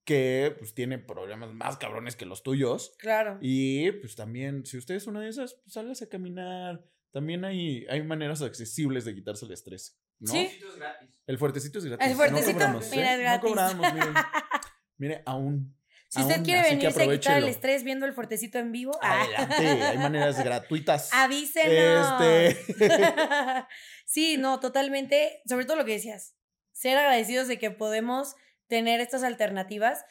[0.05, 3.37] que pues tiene problemas más cabrones que los tuyos Claro.
[3.41, 6.85] y pues también, si usted es una de esas, pues sálgase a caminar.
[7.11, 10.31] También hay, hay maneras accesibles de quitarse el estrés, ¿no?
[10.31, 10.39] Sí.
[10.39, 11.09] Esto es gratis.
[11.25, 12.07] El fuertecito es gratis.
[12.07, 13.13] El fuertecito, no cobramos, mira, ¿eh?
[13.15, 13.43] es gratis.
[13.43, 14.13] No cobramos, miren.
[14.99, 15.75] Mire, aún.
[16.09, 19.83] Si usted quiere venirse a quitar el estrés viendo el fuertecito en vivo, ah, Adelante,
[19.83, 21.09] hay maneras gratuitas.
[21.13, 22.21] avísenos.
[22.21, 22.87] Este.
[24.05, 25.41] sí, no, totalmente.
[25.45, 26.35] Sobre todo lo que decías.
[26.71, 28.35] Ser agradecidos de que podemos
[28.67, 30.05] tener estas alternativas.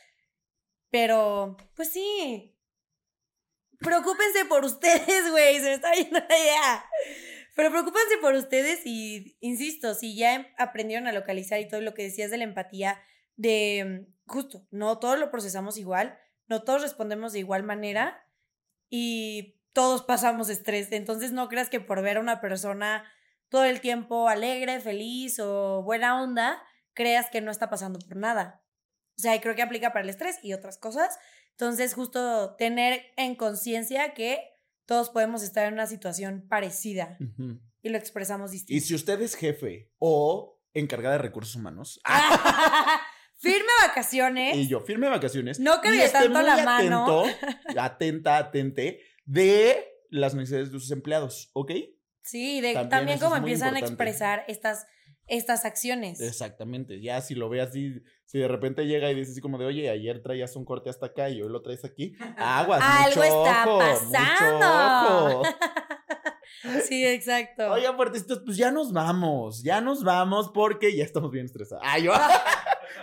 [0.90, 2.54] Pero, pues sí.
[3.78, 5.56] Preocúpense por ustedes, güey.
[5.56, 6.84] Se me está yendo la idea.
[7.54, 12.02] Pero preocúpense por ustedes y, insisto, si ya aprendieron a localizar y todo lo que
[12.02, 13.00] decías de la empatía,
[13.36, 18.24] de justo, no todos lo procesamos igual, no todos respondemos de igual manera
[18.88, 20.90] y todos pasamos estrés.
[20.92, 23.04] Entonces no creas que por ver a una persona
[23.48, 26.62] todo el tiempo alegre, feliz o buena onda,
[26.94, 28.62] creas que no está pasando por nada.
[29.18, 31.18] O sea, creo que aplica para el estrés y otras cosas.
[31.52, 34.50] Entonces, justo tener en conciencia que
[34.84, 37.16] todos podemos estar en una situación parecida
[37.82, 38.84] y lo expresamos Y distinto.
[38.86, 42.00] si usted es jefe o encargada de recursos humanos
[43.46, 44.56] Firme vacaciones.
[44.56, 47.24] y yo firme vacaciones, No tanto muy la mano.
[47.24, 47.24] atento,
[47.80, 51.72] atenta, atente de las necesidades de sus empleados, ¿ok?
[52.22, 54.86] Sí, de, También también, como empiezan a expresar estas,
[55.26, 56.20] estas acciones.
[56.20, 57.00] Exactamente.
[57.00, 59.88] Ya si lo ve así, si de repente llega y dice así como de, oye,
[59.90, 63.64] ayer traías un corte hasta acá y hoy lo traes aquí, aguas, Algo mucho está
[63.66, 65.28] ojo, pasando.
[65.28, 65.42] mucho ojo.
[66.88, 67.70] Sí, exacto.
[67.70, 71.84] Oigan, fuertecitos, pues ya nos vamos, ya nos vamos porque ya estamos bien estresados.
[71.86, 72.12] Ay, yo.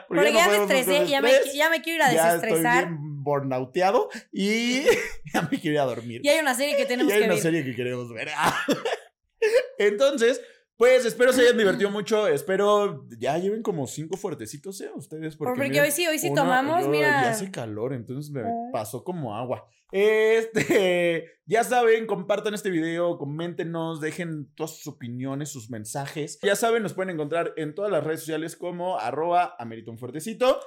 [0.07, 2.83] Porque ya me estresé, ya me, ya me quiero ir a ya desestresar.
[2.83, 4.81] estoy bien burnouteado y
[5.33, 6.21] ya me quiero ir a dormir.
[6.23, 7.41] Y hay una serie que tenemos Y hay que una ver.
[7.43, 8.29] serie que queremos ver.
[9.77, 10.41] Entonces,
[10.77, 12.27] pues espero se hayan divertido mucho.
[12.27, 14.89] Espero ya lleven como cinco fuertecitos, ¿eh?
[14.95, 15.35] Ustedes.
[15.37, 17.23] Porque, Porque hoy sí, hoy sí tomamos, yo- mira.
[17.23, 18.51] Ya hace calor, entonces me Ah.
[18.71, 19.67] pasó como agua.
[19.91, 26.39] Este, ya saben, compartan este video, coméntenos, dejen todas sus opiniones, sus mensajes.
[26.41, 30.59] Ya saben, nos pueden encontrar en todas las redes sociales como arroba amerita un fuertecito.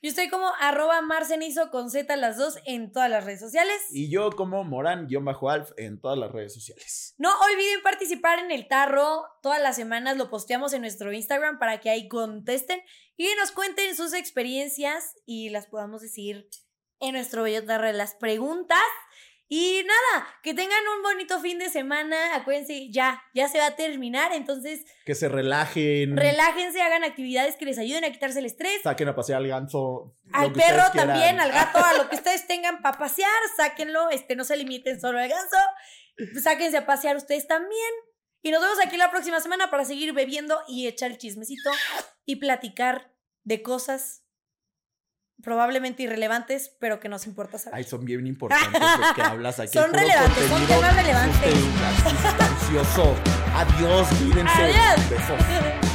[0.00, 3.76] Yo estoy como arroba marcenizo con Z las dos en todas las redes sociales.
[3.90, 7.16] Y yo como Morán-Alf en todas las redes sociales.
[7.18, 9.24] No olviden participar en el tarro.
[9.42, 12.80] Todas las semanas lo posteamos en nuestro Instagram para que ahí contesten
[13.16, 16.48] y nos cuenten sus experiencias y las podamos decir
[17.00, 18.78] en nuestro bello tarro de las preguntas.
[19.50, 22.36] Y nada, que tengan un bonito fin de semana.
[22.36, 24.32] Acuérdense, ya, ya se va a terminar.
[24.34, 26.16] Entonces, Que se relajen.
[26.18, 28.82] relájense, hagan actividades que les ayuden a quitarse el estrés.
[28.82, 30.14] Saquen a pasear al ganso.
[30.34, 34.44] Al perro también, al gato, a lo que ustedes tengan para pasear, sáquenlo, este, no
[34.44, 35.56] se limiten solo al ganso,
[36.42, 37.92] sáquense a pasear ustedes también.
[38.42, 41.70] Y nos vemos aquí la próxima semana para seguir bebiendo y echar el chismecito
[42.26, 43.12] y platicar
[43.44, 44.24] de cosas
[45.42, 47.78] probablemente irrelevantes, pero que nos importa saber.
[47.78, 49.78] Ay, son bien importantes los que hablas aquí.
[49.78, 51.54] Son relevantes, son temas relevantes.
[53.54, 54.62] Adiós, cuídense.
[54.62, 55.10] Adiós.
[55.10, 55.87] Besos.